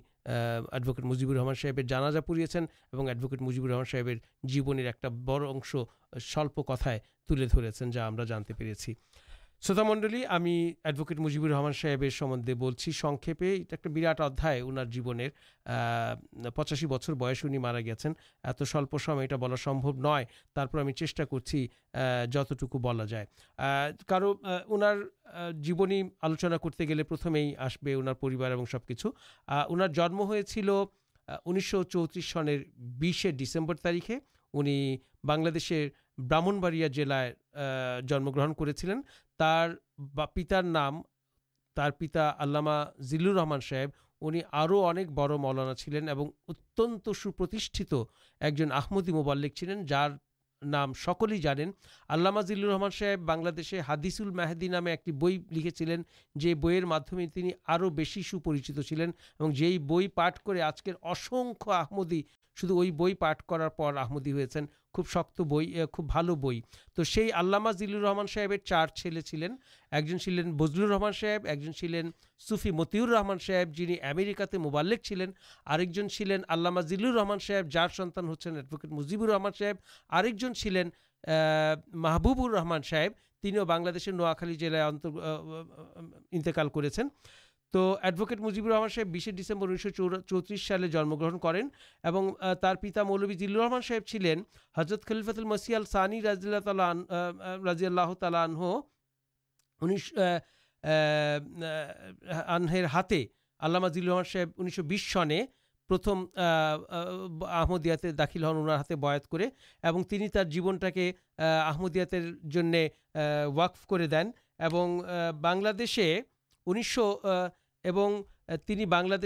اڈوکیٹ 0.72 1.04
مجیبر 1.04 1.36
رحمان 1.36 1.54
صاحب 1.54 1.80
جانجا 1.88 2.20
پڑی 2.20 2.44
اورٹ 2.92 3.42
مجیبر 3.42 3.68
رحمان 3.68 3.84
صاحب 3.84 4.08
جیونے 4.42 4.82
ایک 4.82 5.06
بڑھش 5.24 5.76
سلپکتائے 6.22 6.98
تلے 7.26 7.46
درس 7.46 7.82
جا 7.92 8.08
ہم 8.08 8.16
پہ 8.42 8.64
شروت 9.60 9.78
منڈل 9.78 10.24
ہمیں 10.30 10.72
ایڈوکیٹ 10.84 11.20
مجیبر 11.20 11.48
رحمان 11.48 11.72
صاحب 11.72 12.04
سکے 12.12 13.32
ایک 13.40 13.86
براٹ 13.86 14.20
ادائے 14.20 14.60
انار 14.60 14.84
پچاسی 16.54 16.86
بچر 16.86 17.14
بس 17.14 17.44
مارا 17.44 17.80
گیا 17.80 17.94
ات 18.44 18.62
سلپ 18.66 18.96
سما 19.00 19.36
بلا 19.36 19.56
سمبو 19.56 19.92
نوپر 19.92 20.80
ہمیں 20.80 20.92
چیشا 20.92 21.24
کرچی 21.24 21.66
جت 22.32 22.64
ان 24.66 24.82
جیونی 25.62 26.02
آلوچنا 26.22 26.56
کرتے 26.56 26.88
گے 26.88 27.02
پر 27.02 27.16
سب 28.70 28.86
کچھ 28.86 29.06
اُنار 29.46 29.88
جنم 29.88 30.20
ہو 30.20 30.42
چل 30.42 30.68
ان 30.68 31.60
چوترس 31.60 32.24
سنسے 32.24 33.30
ڈسمبر 33.30 33.74
تاریخ 33.74 34.10
انہیں 34.52 34.96
بنشے 35.26 35.88
براہن 36.18 36.60
باڑیا 36.60 36.86
جلار 36.86 37.30
جنم 38.00 38.30
گرن 38.30 38.54
کر 38.54 38.72
پتار 39.38 40.62
نام 40.62 41.02
پتا 41.76 42.30
آلاما 42.38 42.84
ضلع 42.98 43.58
صاحب 43.60 43.90
انہیں 44.20 44.42
اک 44.52 45.10
بڑ 45.10 45.36
موانا 45.36 45.74
چلین 45.74 46.08
اور 46.08 46.26
اتن 46.48 47.12
سوپرتی 47.16 47.84
ایک 48.40 48.54
جن 48.54 48.72
آمدی 48.72 49.12
مبالک 49.12 49.54
چلین 49.54 49.86
جار 49.86 50.10
نام 50.62 50.92
سکل 50.92 51.32
ہی 51.32 51.38
جانے 51.38 51.64
آلاما 52.08 52.40
ضلع 52.40 52.72
رحمان 52.72 52.90
صاحب 52.90 53.20
بنسے 53.20 53.80
حادث 53.80 54.20
ال 54.20 54.30
محدی 54.30 54.68
نامے 54.68 54.90
ایک 54.90 55.14
بئی 55.14 55.38
لکھے 55.50 55.70
چلیں 55.70 55.96
جی 56.34 56.54
بئیر 56.54 56.84
مدمے 56.84 57.26
تین 57.26 57.50
اور 57.62 57.80
بس 57.80 58.18
سوپریچی 58.26 58.82
چلین 58.82 59.10
اور 59.38 59.50
یہ 59.56 59.78
بئی 59.78 60.08
پاٹ 60.08 60.38
کر 60.38 60.60
آج 60.60 60.82
کے 60.82 60.92
اصھ 61.02 61.32
آمدی 61.66 62.22
شو 62.56 62.82
بئی 62.96 63.14
پاٹھ 63.14 63.42
کر 63.48 63.68
پر 63.68 63.96
آمدی 63.96 64.32
ہو 64.32 64.38
خوب 64.94 65.06
شک 65.06 65.40
بئی 65.40 65.84
خوب 65.92 66.06
بال 66.06 66.34
بئی 66.34 66.60
تو 66.94 67.02
آلامان 67.34 68.26
صاحب 68.26 68.54
چار 68.64 68.88
چھلے 68.88 69.20
چلین 69.20 69.56
ایک 69.92 70.06
جن 70.06 70.18
چلین 70.18 70.56
بزرحمان 70.56 71.12
صاحب 71.12 71.46
ایک 71.46 71.62
جن 71.62 71.72
چلین 71.72 72.10
سفی 72.38 72.70
متی 72.70 73.00
رحمان 73.00 73.38
صاحب 73.38 73.72
جن 73.72 73.94
امیرکا 74.02 74.58
موبالک 74.58 75.02
چلین 75.02 75.30
اور 75.66 75.80
آلاماز 76.48 76.92
رحمان 76.92 77.38
صاحب 77.38 77.68
جار 77.68 77.88
سنانوکیٹ 77.88 78.84
مجیبر 78.84 79.28
رحمان 79.28 79.52
صاحب 79.58 79.76
اور 80.08 80.24
محبوبر 81.92 82.50
رحمان 82.50 82.82
صاحب 82.82 83.12
نواخالی 84.06 84.54
جلدی 84.54 85.08
انتقال 86.32 86.68
کر 86.68 86.88
تو 87.74 87.96
ایڈوکٹ 88.02 88.40
مجیبر 88.40 88.70
رحمان 88.70 88.88
صاحب 88.88 89.16
بس 89.16 89.28
ڈسمبر 89.32 89.68
انیسو 89.68 89.88
چو 89.88 90.20
چوترس 90.20 90.66
سال 90.66 90.90
جنم 90.90 91.14
گرن 91.14 91.38
کریں 91.38 91.62
پتہ 92.82 93.00
مولوی 93.00 93.34
زیلر 93.34 93.60
رحمان 93.60 93.80
صاحب 93.80 94.06
چین 94.06 94.42
حضرت 94.76 95.04
خلیفاتل 95.04 95.44
مسئل 95.44 95.84
سان 95.84 96.12
تعال 96.64 96.80
رضی 97.68 97.86
اللہ 97.86 98.14
تعال 98.20 98.34
ان 98.34 98.56
ہا 102.94 103.02
محمان 103.78 104.24
صاحب 104.24 104.48
انیس 104.58 104.74
سو 104.74 104.82
بیس 104.82 105.12
سنے 105.12 105.46
پرتھم 105.88 106.26
آمدیا 107.44 107.96
داخل 108.18 108.44
ہن 108.44 108.56
اُنار 108.56 108.96
بات 108.96 109.28
کرنی 109.28 110.28
تر 110.28 110.44
جیون 110.44 110.78
کے 110.78 111.12
آمدیا 111.38 112.04
واق 113.46 113.86
کر 113.86 114.06
دینی 115.72 116.82
سو 116.82 117.20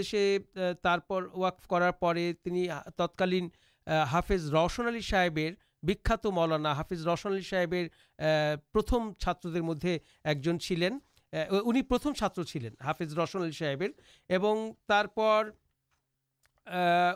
شپ 0.03 1.13
وق 1.33 1.67
کر 1.69 1.91
پہ 1.91 2.31
تتکالین 2.97 3.49
حافظ 3.87 4.53
روشن 4.53 4.87
علی 4.87 5.01
صاحب 5.01 5.39
بھی 5.83 5.95
ملانا 6.25 6.77
ہاف 6.77 6.91
روشن 7.05 7.29
علی 7.29 7.41
صاحب 7.41 7.75
پرتمر 8.73 9.61
مدد 9.61 9.85
ایک 10.23 10.41
جن 10.41 10.59
چلین 10.59 10.99
انہیں 11.33 11.81
پرتھم 11.81 12.13
چاتر 12.13 12.43
چلین 12.43 12.73
حافظ 12.81 13.13
روشن 13.13 13.41
علی 13.41 13.51
صاحب 13.51 13.83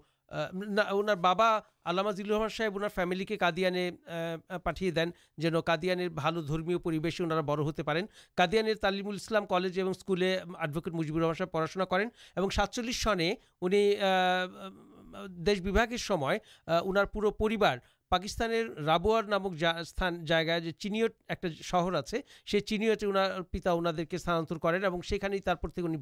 بابا 1.20 1.58
آلامحماد 1.84 2.50
صاحب 2.50 2.76
وہ 2.76 2.88
فیملی 2.94 3.24
کے 3.24 3.36
قادیانے 3.36 3.90
پاٹے 4.62 4.90
دین 4.90 5.10
جن 5.36 5.60
کادانش 5.66 6.08
بڑے 6.08 7.82
پین 7.82 8.06
قادیان 8.34 8.66
تعلیم 8.80 9.08
اسلام 9.08 9.46
کالج 9.46 9.80
اور 9.80 9.90
اسکول 9.90 10.22
اڈوکیٹ 10.58 10.94
مجبور 10.94 11.22
رحم 11.22 11.34
صاحب 11.34 11.50
پڑاشنا 11.52 11.84
کریں 11.84 12.06
سات 12.52 12.78
سنے 12.92 13.34
انہیں 13.60 13.94
دیشیبر 15.28 15.96
سہار 15.96 17.04
پوری 17.38 17.56
پاکستان 18.12 18.50
رابر 18.86 19.22
نامک 19.22 19.54
جا 19.58 19.72
سینٹ 19.84 20.30
ایک 21.28 21.46
شہر 21.62 21.94
آئی 21.94 22.60
چینی 22.60 22.88
وہ 22.88 23.18
پتا 23.50 23.72
وہ 23.72 23.80
ستانان 24.18 24.58
کریں 24.58 24.84
اور 24.84 25.98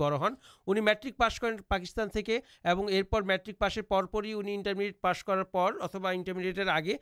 بڑی 0.66 0.80
میٹرک 0.80 1.16
پاس 1.16 1.40
کر 1.40 1.56
پاکستان 1.68 2.08
تھی 2.08 2.38
اور 2.62 3.22
میٹرک 3.22 3.58
پاسرنی 3.58 4.54
انٹرمیڈیٹ 4.54 5.00
پاس 5.00 5.24
کرارتبا 5.24 6.10
انٹرمیڈیٹر 6.10 6.66
آگے 6.66 6.96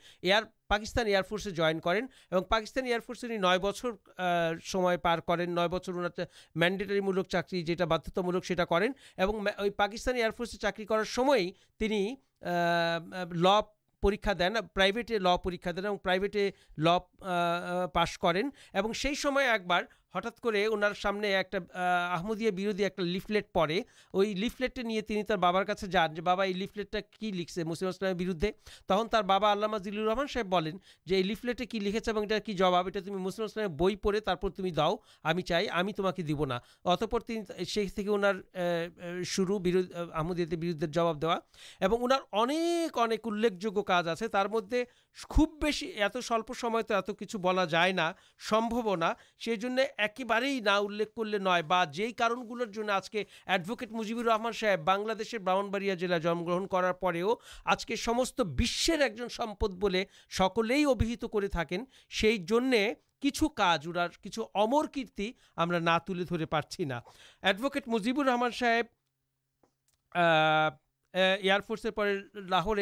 پاکستان 0.69 1.07
ایارفورسے 1.07 1.51
جین 1.51 1.81
کریں 1.81 2.01
اور 2.31 2.43
پاکستانی 2.43 2.89
ایارفوسے 2.89 3.27
انچر 3.27 4.97
پار 4.97 5.19
کرچر 5.19 5.93
اُنہ 5.93 6.09
مٹری 6.55 7.01
ملک 7.01 7.29
چاکر 7.29 7.61
جو 7.61 7.75
ہے 7.81 7.87
بھتتامول 7.87 8.41
کرکستانی 8.41 10.21
ایارفوسے 10.21 10.59
چاکر 10.59 10.85
کرنی 10.85 12.15
ل 13.31 13.47
پر 14.03 14.33
دین 14.33 14.57
پرائٹ 14.75 15.11
ل 15.11 15.27
پریکیٹ 16.03 16.37
ل 16.79 16.89
پاس 17.93 18.19
کرین 18.19 18.51
ہٹا 20.15 20.29
کر 20.43 20.95
سامنے 20.97 21.37
ایکمدیا 21.37 22.51
برودی 22.51 22.85
ایک 22.85 23.01
لفلٹ 23.01 23.53
پڑے 23.53 23.81
وہ 24.13 24.25
لفلٹے 24.25 25.37
بارے 25.37 25.87
جانا 25.87 26.45
یہ 26.45 26.55
لیفلٹ 26.55 26.95
ہے 26.95 27.01
کہ 27.21 27.33
لکھے 27.33 27.65
مسلم 27.65 27.89
مسلم 27.89 28.17
بردے 28.17 28.51
تمہارا 28.87 29.51
آلہ 29.51 29.67
مزید 29.67 29.95
رحمان 29.99 30.27
صاحب 30.27 30.47
بہت 30.47 31.13
لفلٹ 31.13 31.63
کی 31.71 31.79
لکھے 31.79 32.01
سے 32.05 32.53
جباب 32.53 32.89
یہ 32.89 33.01
تمل 33.01 33.67
بو 33.67 33.89
پڑے 34.03 34.21
تمہیں 34.21 34.73
داؤ 34.73 34.97
ہمیں 35.25 35.43
چاہیے 35.43 35.93
تما 35.93 36.11
کہ 36.11 36.23
دبنا 36.23 36.59
اتپر 36.85 37.21
تم 37.21 37.63
شی 37.65 38.07
اونر 38.07 38.41
شروع 39.23 39.59
آمدیا 40.15 40.47
بردے 40.51 40.87
جباب 40.87 41.23
دیا 41.23 41.39
اور 41.81 42.01
اُنار 42.01 42.21
الے 42.33 43.49
جاج 43.49 44.09
آتے 44.09 44.27
مدد 44.53 44.75
خوب 45.25 45.65
بہت 45.65 46.91
اتپا 46.91 47.65
جائے 47.65 47.93
جیبارے 49.41 50.61
نہلیکھ 50.61 51.19
کر 52.13 52.91
آج 52.91 53.11
کے 53.11 53.25
ایڈوکیٹ 53.47 53.93
مجیبر 53.93 54.25
رحمان 54.25 54.53
صاحب 54.53 54.81
بنر 54.81 55.39
براہن 55.39 55.71
باڑیا 55.71 55.95
جیم 55.95 56.45
گرن 56.45 56.67
کرارے 56.67 57.23
آج 57.65 57.87
کے 57.87 57.97
سنپ 57.97 59.65
بولے 59.65 60.05
سکلے 60.39 60.85
ابہت 60.85 61.25
کر 61.25 61.49
تک 61.49 61.73
کچھ 63.21 63.45
کچھ 63.55 64.19
کچھ 64.23 64.41
امرکی 64.55 65.05
ہمیں 65.57 65.81
نہ 65.81 65.99
تھی 66.71 66.85
نا 66.85 67.01
ایڈوکے 67.43 67.81
مجھبر 67.87 68.25
رحمان 68.25 68.51
صاحب 68.51 68.87
ایفسر 71.15 71.91
پہ 71.91 72.01
لاہور 72.35 72.77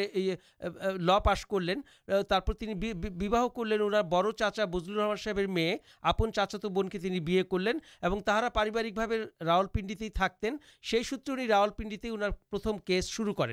ل 0.99 1.11
پاس 1.25 1.47
کرلین 1.47 1.81
کر 2.29 3.65
لینا 3.65 4.01
بڑ 4.01 4.33
چاچا 4.33 4.65
بجر 4.65 4.93
رحمان 4.93 5.17
صاحب 5.17 5.39
میے 5.39 5.77
آپ 6.03 6.17
چاچا 6.35 6.59
تو 6.59 6.69
بون 6.69 6.89
کے 6.89 6.99
تین 6.99 7.25
بھی 7.25 7.43
کرلین 7.51 7.79
اور 8.03 8.21
تہارا 8.21 8.49
پارک 8.49 8.99
راول 9.41 9.67
پنڈی 9.67 10.09
تھاتین 10.09 10.57
سی 10.91 11.03
سوتر 11.03 11.39
راول 11.49 11.71
پنڈی 11.71 12.09
اردارتھم 12.09 12.79
کیس 12.79 13.05
شروع 13.05 13.35
کر 13.35 13.49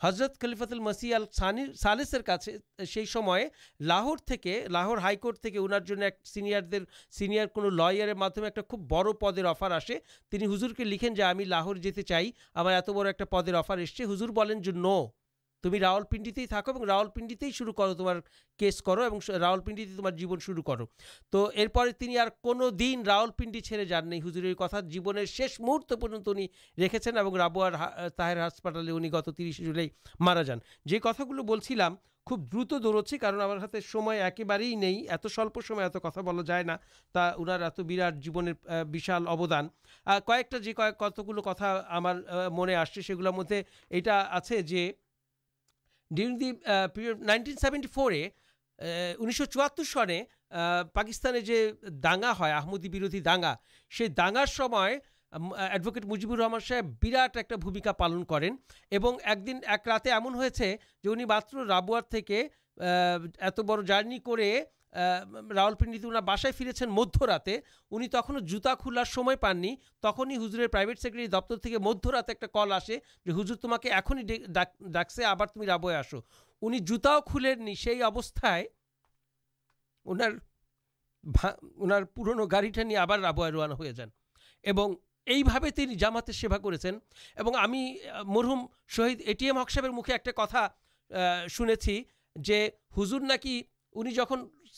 حضرت 0.00 0.40
خلیفاتل 0.40 0.78
مسی 0.78 1.12
آل 1.14 1.24
سالسر 1.74 2.22
کا 2.22 2.36
سیسمے 2.86 3.44
لاہور 3.80 4.98
ہائی 4.98 5.16
کورٹر 5.16 6.02
ایک 6.02 6.18
سینئر 6.24 6.60
در 6.60 6.82
سین 7.10 7.32
لمے 7.32 8.46
ایک 8.46 8.68
خوب 8.68 8.88
بڑ 8.90 9.12
پدر 9.12 9.44
افار 9.44 9.70
آسے 9.70 9.98
ہزر 10.44 10.72
کے 10.72 10.84
لکھیں 10.84 11.10
جا 11.10 11.30
ہمیں 11.30 11.44
لاہور 11.44 11.76
جات 11.76 12.88
بڑھ 12.90 13.24
پدر 13.30 13.54
افار 13.54 13.78
ایسے 13.78 14.04
ہُظر 14.04 14.28
بین 14.28 14.62
تم 15.66 15.74
راول 15.74 16.02
پنڈی 16.10 16.30
تک 16.30 16.68
راول 16.68 17.06
پنڈی 17.14 17.50
شروع 17.50 17.72
کرو 17.72 17.94
تم 17.94 18.08
کے 18.58 18.70
کس 18.70 18.82
کرو 18.82 19.08
راؤل 19.38 19.60
پنڈی 19.60 19.84
تمہار 19.84 20.38
شروع 20.38 20.62
کرو 20.62 20.86
تو 21.30 22.70
دن 22.70 23.02
راول 23.06 23.30
پنڈی 23.30 23.60
چڑھے 23.60 23.84
جان 23.84 24.08
نہیں 24.08 24.20
ہجر 24.20 24.54
کتار 24.54 24.82
جیبر 24.82 25.24
شیش 25.24 25.60
مہرت 25.60 25.92
پورت 26.00 26.28
انھے 26.28 26.46
اور 26.76 27.36
رابو 27.36 27.62
اور 27.62 27.72
تاہر 28.16 28.46
ہسپتالے 28.46 28.92
ان 28.92 29.10
ترسی 29.10 29.52
جلائی 29.52 29.88
مارا 30.20 30.42
جان 30.42 30.58
جی 30.84 30.98
کتا 30.98 31.24
گلو 31.24 31.42
خوب 32.26 32.52
درت 32.52 32.82
دور 32.82 33.02
کار 33.20 33.34
ہاتھ 33.34 33.76
سے 33.92 34.74
نہیں 34.74 35.06
اتنا 35.08 35.84
ات 35.84 35.92
کتنا 35.92 36.20
بلا 36.20 36.42
جائے 36.42 36.64
اُنار 37.14 37.60
ات 37.60 37.80
براٹ 37.80 38.14
جیبنے 38.14 38.52
ابدان 39.26 39.68
کو 40.26 40.32
کئے 40.72 40.92
کتا 41.44 41.82
ہمارا 41.90 42.48
منہ 42.48 42.74
آسے 42.74 43.02
سیگل 43.02 43.30
مدد 43.30 43.52
یہ 43.90 44.10
آج 44.10 44.74
ڈیورن 46.10 46.40
دیر 46.40 47.14
نائنٹین 47.20 47.56
سیونٹی 47.56 47.88
فورے 47.94 48.28
انیس 48.78 49.36
سو 49.36 49.44
چوہتر 49.44 49.84
سنے 49.84 50.22
پاکستان 50.92 51.38
جو 51.44 51.54
داگا 52.02 52.32
ہے 52.40 52.52
آمدی 52.52 52.88
بروی 52.88 53.20
داگا 53.20 53.54
سی 53.92 54.06
داگار 54.06 54.46
ایڈوکیٹ 55.32 56.04
مجیبر 56.04 56.38
رحمان 56.38 56.60
صاحب 56.60 56.92
براٹ 57.02 57.36
ایک 57.36 57.52
بھومکا 57.60 57.92
پالن 57.92 58.24
کر 58.24 58.44
دن 59.46 59.58
ایک 59.66 59.88
راؤن 59.88 60.34
ہوتے 60.34 60.74
جو 61.04 61.12
انہیں 61.12 61.26
مطلب 61.26 61.70
رابطے 61.70 62.46
ات 63.40 63.60
بڑی 63.60 64.18
کر 64.18 64.40
راول 64.94 65.74
پنڈیت 65.74 66.04
باسائیں 66.24 66.58
فرینس 66.58 66.82
مدرا 66.82 67.36
انوتہ 67.90 68.74
کھلار 68.78 69.04
پانے 69.40 69.74
تک 70.00 70.20
ہی 70.30 70.36
ہزر 70.36 70.66
پرائیویٹ 70.66 71.00
سیکرٹری 71.00 71.26
دفتر 71.26 71.56
تھی 71.56 71.76
مدرا 71.76 72.20
ایک 72.28 72.44
کل 72.52 72.72
آسے 72.72 72.98
ہُزر 73.26 73.54
تما 73.54 73.76
کہ 73.76 73.92
ایم 73.92 75.60
راب 75.60 75.86
انوتا 80.06 81.50
ان 81.76 82.04
پورنہ 82.04 82.42
گاڑی 82.52 82.70
رابے 83.22 83.50
روانا 83.50 83.74
ہو 83.74 83.84
جانے 83.84 85.94
جامات 85.94 86.34
سے 86.34 86.48
ہمیں 87.56 87.96
مرحوم 88.24 88.66
شہید 88.88 89.22
ای 89.26 89.32
ٹی 89.32 89.46
ایم 89.46 89.62
ہکس 89.62 89.78
مختلف 89.78 90.36
کتا 90.36 90.68
شنے 91.48 92.00
جو 92.36 92.54
ہزر 92.98 93.20
نکی 93.20 93.62
ان 93.92 94.10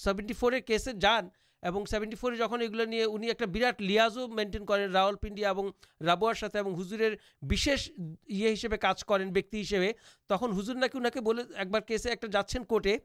سیونٹی 0.05 0.35
فورسے 0.35 0.93
جان 0.93 1.29
اور 1.63 1.87
سیونٹی 1.87 2.17
فور 2.17 2.33
جن 2.33 2.63
یہ 2.63 2.69
گلو 2.69 2.85
لیے 2.85 3.05
ان 3.05 3.23
کا 3.39 3.47
براٹ 3.47 3.81
لیا 3.83 4.09
مینٹین 4.31 4.67
کریں 4.67 4.87
راول 4.87 5.17
پنڈیا 5.17 5.51
اور 5.51 5.65
رابرار 6.01 6.35
ساتھ 6.35 6.57
ہُزر 6.79 7.15
بش 7.43 7.69
ہر 7.69 8.77
کارج 8.77 9.05
کریں 9.05 9.27
ویک 9.35 9.55
ہسے 9.55 9.93
تک 10.27 10.43
ہرکی 10.43 10.99
اُن 10.99 11.11
کے 11.15 11.21
ایک 11.57 11.71
بار 11.71 11.81
کیسے 11.81 12.11
ایک 12.11 12.25
جاچن 12.33 12.65
کورٹے 12.65 12.97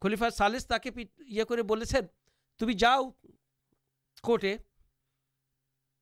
خلیفا 0.00 0.30
سالس 0.30 0.66
تک 0.66 0.88
یہ 1.18 1.44
تمہیں 2.60 2.76
جاؤ 2.76 3.10
کورٹے 4.22 4.56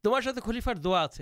تمہارے 0.04 0.40
خلیفار 0.40 0.74
دا 0.74 1.02
آپ 1.02 1.12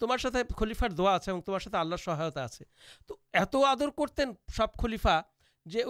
تمہارے 0.00 0.42
خلیفار 0.56 0.88
دا 0.88 1.18
تمہیں 1.18 1.76
آللہ 1.76 1.96
سہایتا 1.96 2.42
آتے 2.42 2.64
تو 3.06 3.16
ات 3.32 3.56
آدر 3.66 3.90
کرتین 3.90 4.32
سب 4.56 4.74
خلیفا 4.82 5.20
جو 5.66 5.80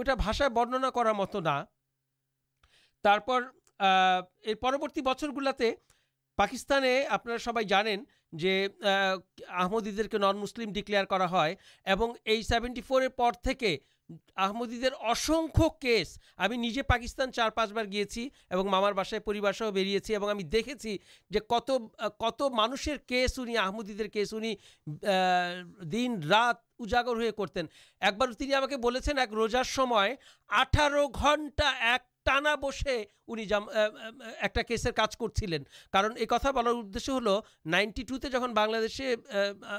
مت 1.14 1.36
نہ 1.36 1.62
پرورتی 4.60 5.00
بچر 5.00 5.28
گلا 5.28 5.50
پاکستان 6.38 6.84
آپ 7.08 7.24
سبین 7.40 8.04
جہمد 8.38 9.88
کے 10.10 10.18
نن 10.18 10.36
مسلم 10.36 10.72
ڈکلٹی 10.72 12.80
فور 12.80 13.02
آمدید 14.36 14.84
اصنکھ 15.00 15.60
کیس 15.80 16.18
ہم 16.38 16.52
پاکستان 16.86 17.32
چار 17.32 17.50
پانچ 17.50 17.72
بار 17.72 17.84
گیم 17.84 18.68
مامار 18.68 18.92
باشائیں 18.92 19.24
پوری 19.24 19.40
بہت 19.40 19.62
بڑی 19.62 20.16
اور 20.16 20.30
ہمیں 20.30 20.42
دیکھیں 20.42 20.96
جو 21.30 21.40
کت 21.40 21.70
کت 22.18 22.42
مانشر 22.42 22.96
کیس 22.96 23.38
اندر 23.38 24.06
کیس 24.06 24.34
انات 24.34 26.56
اجاگر 26.78 27.30
کرتین 27.30 27.66
ایک 28.00 28.14
بارے 28.14 28.54
ہم 28.54 29.18
ایک 29.18 29.32
روزارٹر 29.32 31.04
گھنٹہ 31.14 31.72
ایک 31.80 32.15
ٹانا 32.26 32.54
بسے 32.54 33.04
ان 33.28 33.38
ایکسر 33.38 34.90
کا 34.90 35.04
کار 35.92 36.04
ایک 36.16 36.32
بولار 36.54 36.72
ادھ 36.72 37.28
نائنٹی 37.66 38.02
ٹوتے 38.02 38.28
جب 38.28 38.42
بنسے 38.56 39.14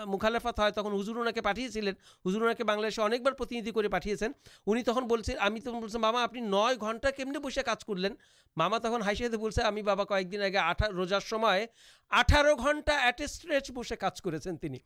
مخالفت 0.06 0.60
ہے 0.60 0.70
تک 0.72 0.88
ہزر 0.94 1.32
کے 1.32 1.42
پاٹے 1.42 1.68
چلین 1.70 1.94
ہزر 2.26 2.54
کے 2.54 2.64
بنسے 2.64 3.02
اکبار 3.02 3.88
پاٹے 3.90 4.14
ہیں 4.22 4.30
ان 4.68 4.84
تک 4.84 4.98
ہمیں 5.42 5.60
تو 5.60 6.00
ماما 6.00 6.24
آپ 6.24 6.34
نئے 6.34 6.76
گھنٹہ 6.82 7.08
کم 7.18 7.32
نے 7.32 7.40
بسے 7.40 7.64
کار 7.64 7.86
کرلین 7.88 8.16
ماما 8.58 8.78
تک 8.78 9.02
ہائشے 9.06 9.30
بول 9.30 9.52
سمی 9.52 9.82
بابا 9.82 10.04
کن 10.04 10.42
آگے 10.42 10.92
روزارٹر 10.92 12.54
گھنٹہ 12.58 12.92
ایٹریچ 12.92 13.72
بسے 13.72 13.96
کچھ 13.96 14.22
کرنی 14.24 14.78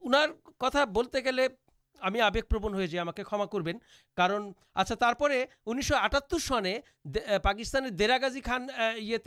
اُنار 0.00 0.28
کتا 0.58 0.84
بولتے 0.84 1.24
گے 1.24 1.48
ہمیں 2.02 2.20
آگپربن 2.20 2.74
ہو 2.74 2.84
جائے 2.84 2.98
ہم 3.00 3.08
آٹھ 4.74 6.34
سنے 6.42 6.78
پاکستان 7.42 7.98
دیراگزی 7.98 8.40
خان 8.40 8.66
یہ 8.98 9.18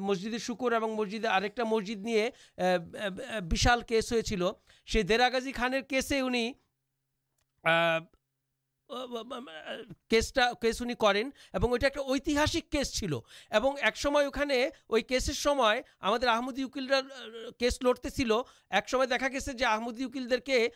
مسجد 0.00 0.36
شکر 0.40 0.72
اور 0.72 0.82
مسجد 0.82 1.24
آکٹ 1.24 1.56
کا 1.56 1.64
مسجد 1.64 2.04
نہیںسل 2.04 3.80
دیراگزی 5.08 5.52
خان 5.52 5.72
کیسے 5.88 6.20
ان 6.20 6.34
ایک 11.82 11.96
یتیہ 12.16 12.60
کیس 12.70 12.92
چلو 12.92 13.20
ایکسر 13.52 15.46
ہمارے 15.46 16.26
آمدی 16.26 16.62
اکیلا 16.62 17.00
چل 17.58 18.30
ایک 18.70 18.94
دیکھا 19.10 19.28
گیس 19.32 19.48
آمدیل 19.66 20.40
کے 20.44 20.68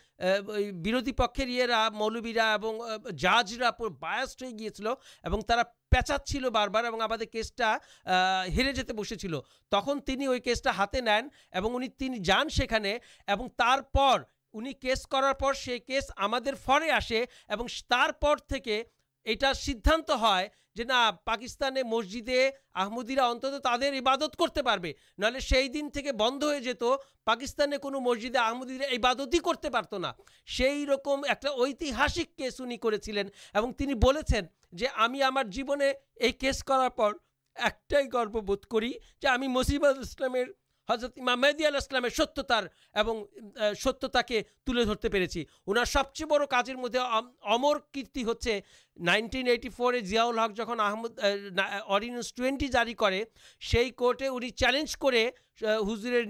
بروتھی 0.83 1.11
پکا 1.11 1.87
مولبیعہ 1.93 2.57
اور 2.63 3.11
جازرا 3.17 3.69
باسٹھ 3.99 4.43
گیا 4.59 5.61
پہچاچ 5.91 6.35
بار 6.53 6.67
بار 6.67 7.23
کیسٹا 7.31 7.75
ہرے 8.05 8.71
جاتے 8.73 8.93
بس 8.93 9.13
تک 9.71 9.89
تین 10.05 10.27
وہ 10.27 10.37
ہاتھے 10.77 11.01
نیند 11.01 12.15
جان 12.23 12.49
سے 12.49 12.65
انس 14.53 15.05
کرارے 15.07 15.77
کیس 15.79 16.11
ہم 16.19 17.67
یہ 19.25 19.53
سدھانت 19.53 20.11
ہے 20.21 20.47
پاکستان 21.23 21.75
مسجدے 21.85 22.49
آمدیرا 22.73 23.25
اتنے 23.25 23.99
عبادت 23.99 24.37
کرتے 24.37 24.61
پہ 24.61 24.91
نہت 25.17 26.83
پاکستان 27.23 27.73
کو 27.81 27.99
مسجدیں 27.99 28.39
آمدیرا 28.41 28.91
یہ 28.93 28.97
بادت 28.97 29.33
ہی 29.33 29.39
کرتے 29.39 29.97
نا 29.97 30.11
سی 30.47 30.85
رکم 30.85 31.21
ایک 31.29 32.35
کیس 32.37 32.61
انسل 32.61 33.17
اور 33.53 33.71
تین 33.77 33.93
ہمارے 35.23 35.91
یہ 36.21 36.31
کیس 36.31 36.63
کرار 36.63 37.11
ایکٹائ 37.55 38.03
گرو 38.13 38.41
بوتھ 38.41 38.67
کری 38.67 38.91
ہم 39.23 39.43
حضرت 40.89 41.17
میدیام 41.17 42.09
ستیہتار 42.09 42.63
ستیہ 43.73 44.41
ترتے 44.65 45.09
پہ 45.09 45.25
ان 45.67 45.85
سب 45.85 46.13
چیز 46.13 46.27
بڑی 46.29 46.73
مدد 46.75 46.95
امرکی 47.41 48.23
ہوائیٹین 48.23 49.47
ایٹی 49.47 49.69
فور 49.69 49.93
جیاؤل 49.93 50.39
ہق 50.39 50.55
جہ 50.57 50.81
آمدینس 50.81 52.33
ٹوئنٹی 52.33 52.67
جاری 52.67 52.93
کری 52.93 53.89
کورٹے 53.89 54.27
انہیں 54.27 54.49
چالیج 54.49 54.97
کر 54.97 55.13
ہزر 55.61 56.25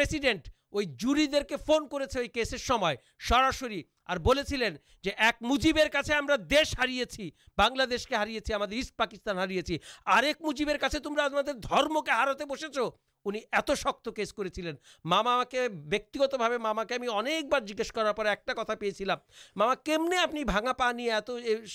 ہکیڈینٹ 0.00 0.48
فون 1.66 1.88
کرس 1.88 2.16
ایک 2.16 2.38
مجھبیر 5.40 5.86
ہار 5.86 6.36
پاکستان 8.96 9.50
ہارے 10.06 10.32
مجھے 10.40 10.98
تمہیں 10.98 11.52
درم 11.52 12.00
کے 12.00 12.10
ہرتے 12.10 12.44
بس 12.44 12.64
س 13.76 14.32
کرا 14.32 15.44
کے 15.44 15.68
بیک 15.68 16.16
ماما 16.60 16.84
کے 16.84 16.98
جیج 17.60 17.92
کرارے 17.92 18.28
ایک 18.28 18.60
پیسلام 18.80 19.18
ماما 19.56 19.74
کیمنے 19.74 20.16
آپ 20.16 20.34
نے 20.34 20.44
پایا 20.78 21.20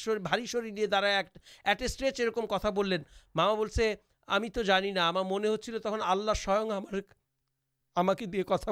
باری 0.05 0.45
شروع 0.45 0.85
دراٹ 0.91 1.37
اسٹریچ 1.81 2.19
یہ 2.19 2.97
ماما 3.35 3.83
ہمیں 4.27 4.49
تو 4.49 4.61
جانا 4.61 5.11
من 5.11 5.45
تم 5.83 5.95
اللہ 6.01 6.31
سوئ 6.33 6.55
ہمارے 6.55 7.01
ہما 7.95 8.13
کے 8.13 8.25
دے 8.25 8.43
کتا 8.43 8.71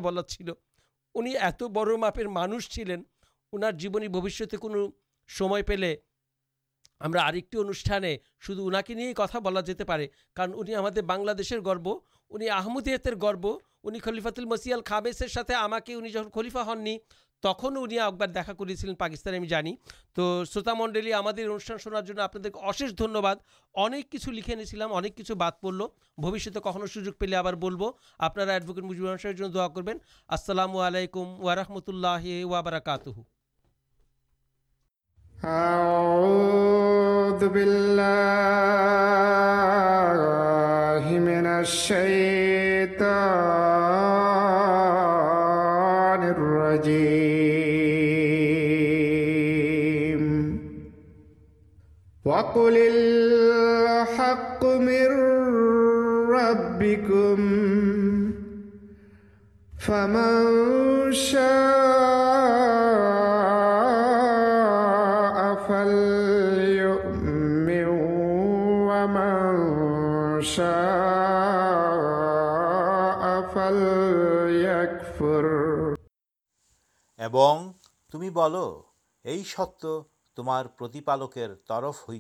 انسل 1.16 2.92
انوشتے 3.54 4.58
کو 4.58 4.70
سمجھ 5.30 5.64
پیے 5.64 5.96
ہمارا 7.02 7.22
آنوٹانے 7.22 8.18
شدھ 8.40 8.60
انا 8.60 8.82
کے 8.82 8.94
لیے 8.94 9.14
کتنا 9.14 9.40
بلا 9.40 9.62
جاتے 9.62 9.84
کار 10.34 10.50
اندازہ 10.50 11.56
گرو 11.66 12.00
উনি 12.31 12.47
আহমদিয়তের 12.51 13.17
গর্ব 13.25 13.45
উনি 13.87 13.99
খলিফাতুল 14.01 14.47
মসিয়াল 14.53 14.81
খাবেসের 14.91 15.31
সাথে 15.37 15.53
আমাকে 15.67 15.91
উনি 15.97 16.09
যখন 16.15 16.31
খলিফা 16.37 16.63
হননি 16.69 16.95
তখনও 17.43 17.79
উনি 17.87 17.97
একবার 18.01 18.29
দেখা 18.39 18.55
করেছিলেন 18.61 18.95
পাকিস্তানে 19.03 19.37
আমি 19.41 19.49
জানি 19.55 19.73
তো 20.17 20.23
শ্রোতা 20.51 20.75
মণ্ডলী 20.81 21.11
আমাদের 21.13 21.45
অনুষ্ঠান 21.51 21.79
শোনার 21.85 22.05
জন্য 22.09 22.21
আপনাদেরকে 22.23 22.59
অশেষ 22.71 22.91
ধন্যবাদ 23.03 23.37
অনেক 23.75 24.05
কিছু 24.13 24.29
লিখে 24.37 24.55
এনেছিলাম 24.57 24.89
অনেক 24.93 25.13
কিছু 25.19 25.33
বাদ 25.43 25.55
পড়লো 25.63 25.85
ভবিষ্যতে 26.19 26.61
কখনো 26.67 26.87
সুযোগ 26.95 27.15
পেলে 27.21 27.35
আবার 27.37 27.55
বলবো 27.65 27.87
আপনারা 28.21 28.51
অ্যাডভোকেট 28.53 28.85
মুজিবুর 28.89 29.07
রহমান 29.07 29.21
সাহেবের 29.23 29.39
জন্য 29.41 29.51
দোয়া 29.57 29.69
করবেন 29.77 29.97
আসসালামু 30.29 30.77
আলাইকুম 30.87 31.27
ওয়ারহমতুল্লাহ 31.41 32.25
ওয়াবারাকাতুহু 32.45 33.23
أعوذ 35.49 37.43
بالله 41.02 41.20
من 41.20 41.46
الشيطان 41.46 43.02
الرجيم. 46.24 47.02
وقل 52.26 52.78
الحق 52.78 54.66
من 54.66 55.08
ربكم 56.30 57.38
فمن 59.80 61.12
شاء 61.12 61.91
تمی 78.12 78.30
بول 78.30 78.56
ستارکر 79.46 81.56
ترف 81.56 81.96
ہوئی 82.08 82.20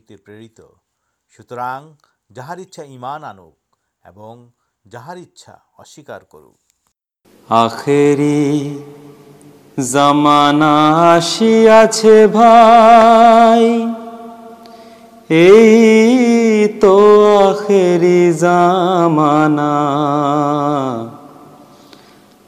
پرانا 18.80 19.72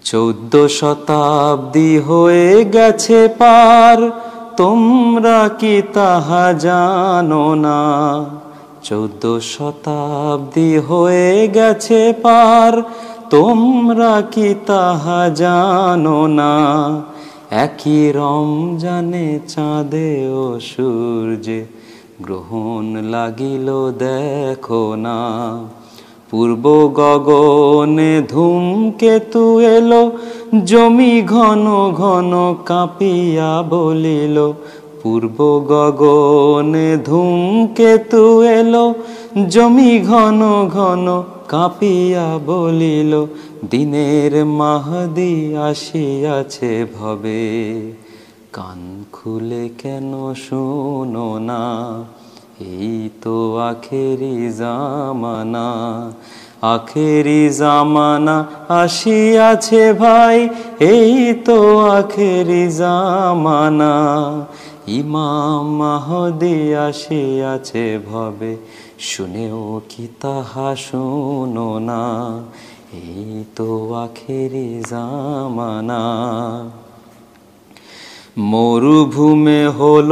چود 0.03 0.57
شتابی 0.70 1.99
ہو 1.99 2.28
گی 2.28 3.26
پار 3.38 3.99
تمر 4.57 5.26
کی 5.59 5.80
تحد 5.92 6.66
ش 8.84 8.92
تمرا 13.30 14.20
کی 14.30 14.55
تحنا 14.66 16.42
ایک 17.50 17.88
جانے 18.78 19.38
چا 19.46 19.82
دیو 19.92 20.59
سورج 20.61 21.50
گرہن 22.28 23.05
لگل 23.05 23.70
دیکھنا 24.00 25.16
پور 26.35 27.18
گنے 27.26 28.20
دل 28.30 29.93
جمی 30.66 31.20
گن 31.30 31.64
گن 31.99 32.32
کاپیا 32.64 33.61
بول 33.68 34.07
پور 35.03 35.22
گگنے 35.70 36.97
دوم 37.07 37.66
کےتو 37.76 38.43
جم 39.35 39.78
گن 40.09 40.41
گن 40.74 41.09
کپیا 41.47 42.26
بول 42.45 42.82
دن 43.72 43.95
محدیہ 44.47 45.72
سے 46.51 46.85
بھوی 46.99 47.91
کان 48.53 49.03
خلے 49.12 49.68
کن 49.82 50.12
شون 50.37 51.51
تو 53.22 53.57
آخر 53.59 54.22
جامانا 54.59 55.68
آخر 56.62 57.28
جامانا 57.59 58.42
آسے 58.68 59.92
بھائی 59.98 61.32
توانا 61.46 63.92
ایماماہ 64.86 66.28
تو 73.55 73.94
آخر 73.94 74.57
جامانا 74.90 76.00
مرومی 78.37 79.64
ہر 79.78 80.11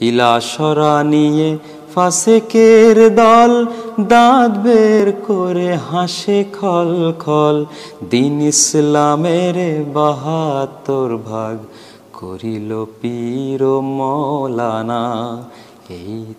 سلسرا 0.00 1.02
نہیں 1.02 1.56
فرد 1.94 3.18
دات 4.10 4.58
بھر 4.58 5.74
ہسے 5.92 6.42
کل 6.60 7.10
کل 7.18 7.64
دین 8.12 8.40
اسلام 8.48 9.26
پیر 13.00 13.80
ملانا 13.82 15.40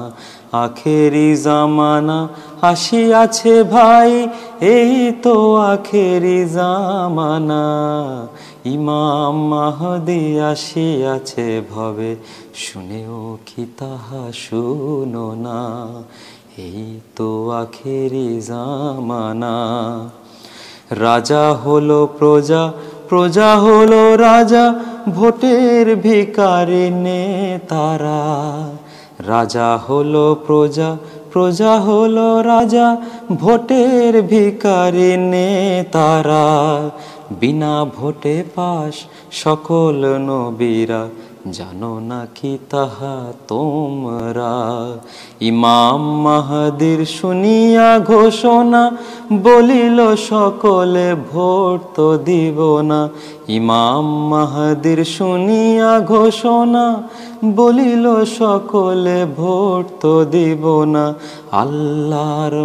تو 5.22 5.58
شیتا 13.36 14.32
شا 14.34 16.02
تو 17.16 17.52
آخر 17.52 18.16
مجا 19.00 21.54
ہل 21.66 21.92
پرجا 22.18 22.72
راجا 29.28 29.76
ہل 29.90 30.16
پرجا 30.48 30.94
پرجا 31.34 31.76
ہل 31.86 32.18
رجا 32.46 32.94
بٹر 33.30 34.20
بیکارا 34.30 34.90
بنا 37.42 37.84
بٹے 37.98 38.42
پاس 38.56 38.96
سک 39.44 39.72
نب 39.96 40.64
گوشنا 56.08 56.96
بول 57.56 58.06
سکل 58.40 59.24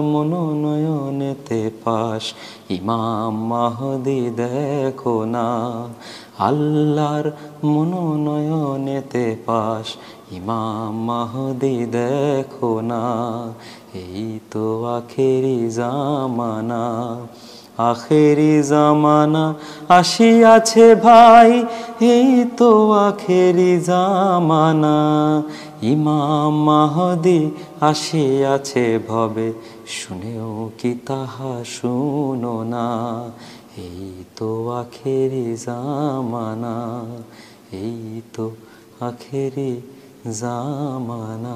منون 0.02 1.32
پاس 1.84 2.32
ایمام 2.68 3.48
مہدی 3.48 4.28
اللہ 6.38 7.22
منون 7.62 8.88
دیکھنا 11.92 13.50
چھائی 20.64 22.44
توانا 22.56 25.40
ایمامی 25.80 27.50
آسے 27.80 28.98
شنے 29.86 30.68
کی 30.76 30.94
تحنا 30.94 31.60
এই 33.77 34.07
তো 34.35 34.49
আখেরি 34.77 35.47
জামানা 35.57 36.75
এই 37.75 38.21
তো 38.33 38.45
আখেরি 39.01 39.71
জামানা 40.33 41.55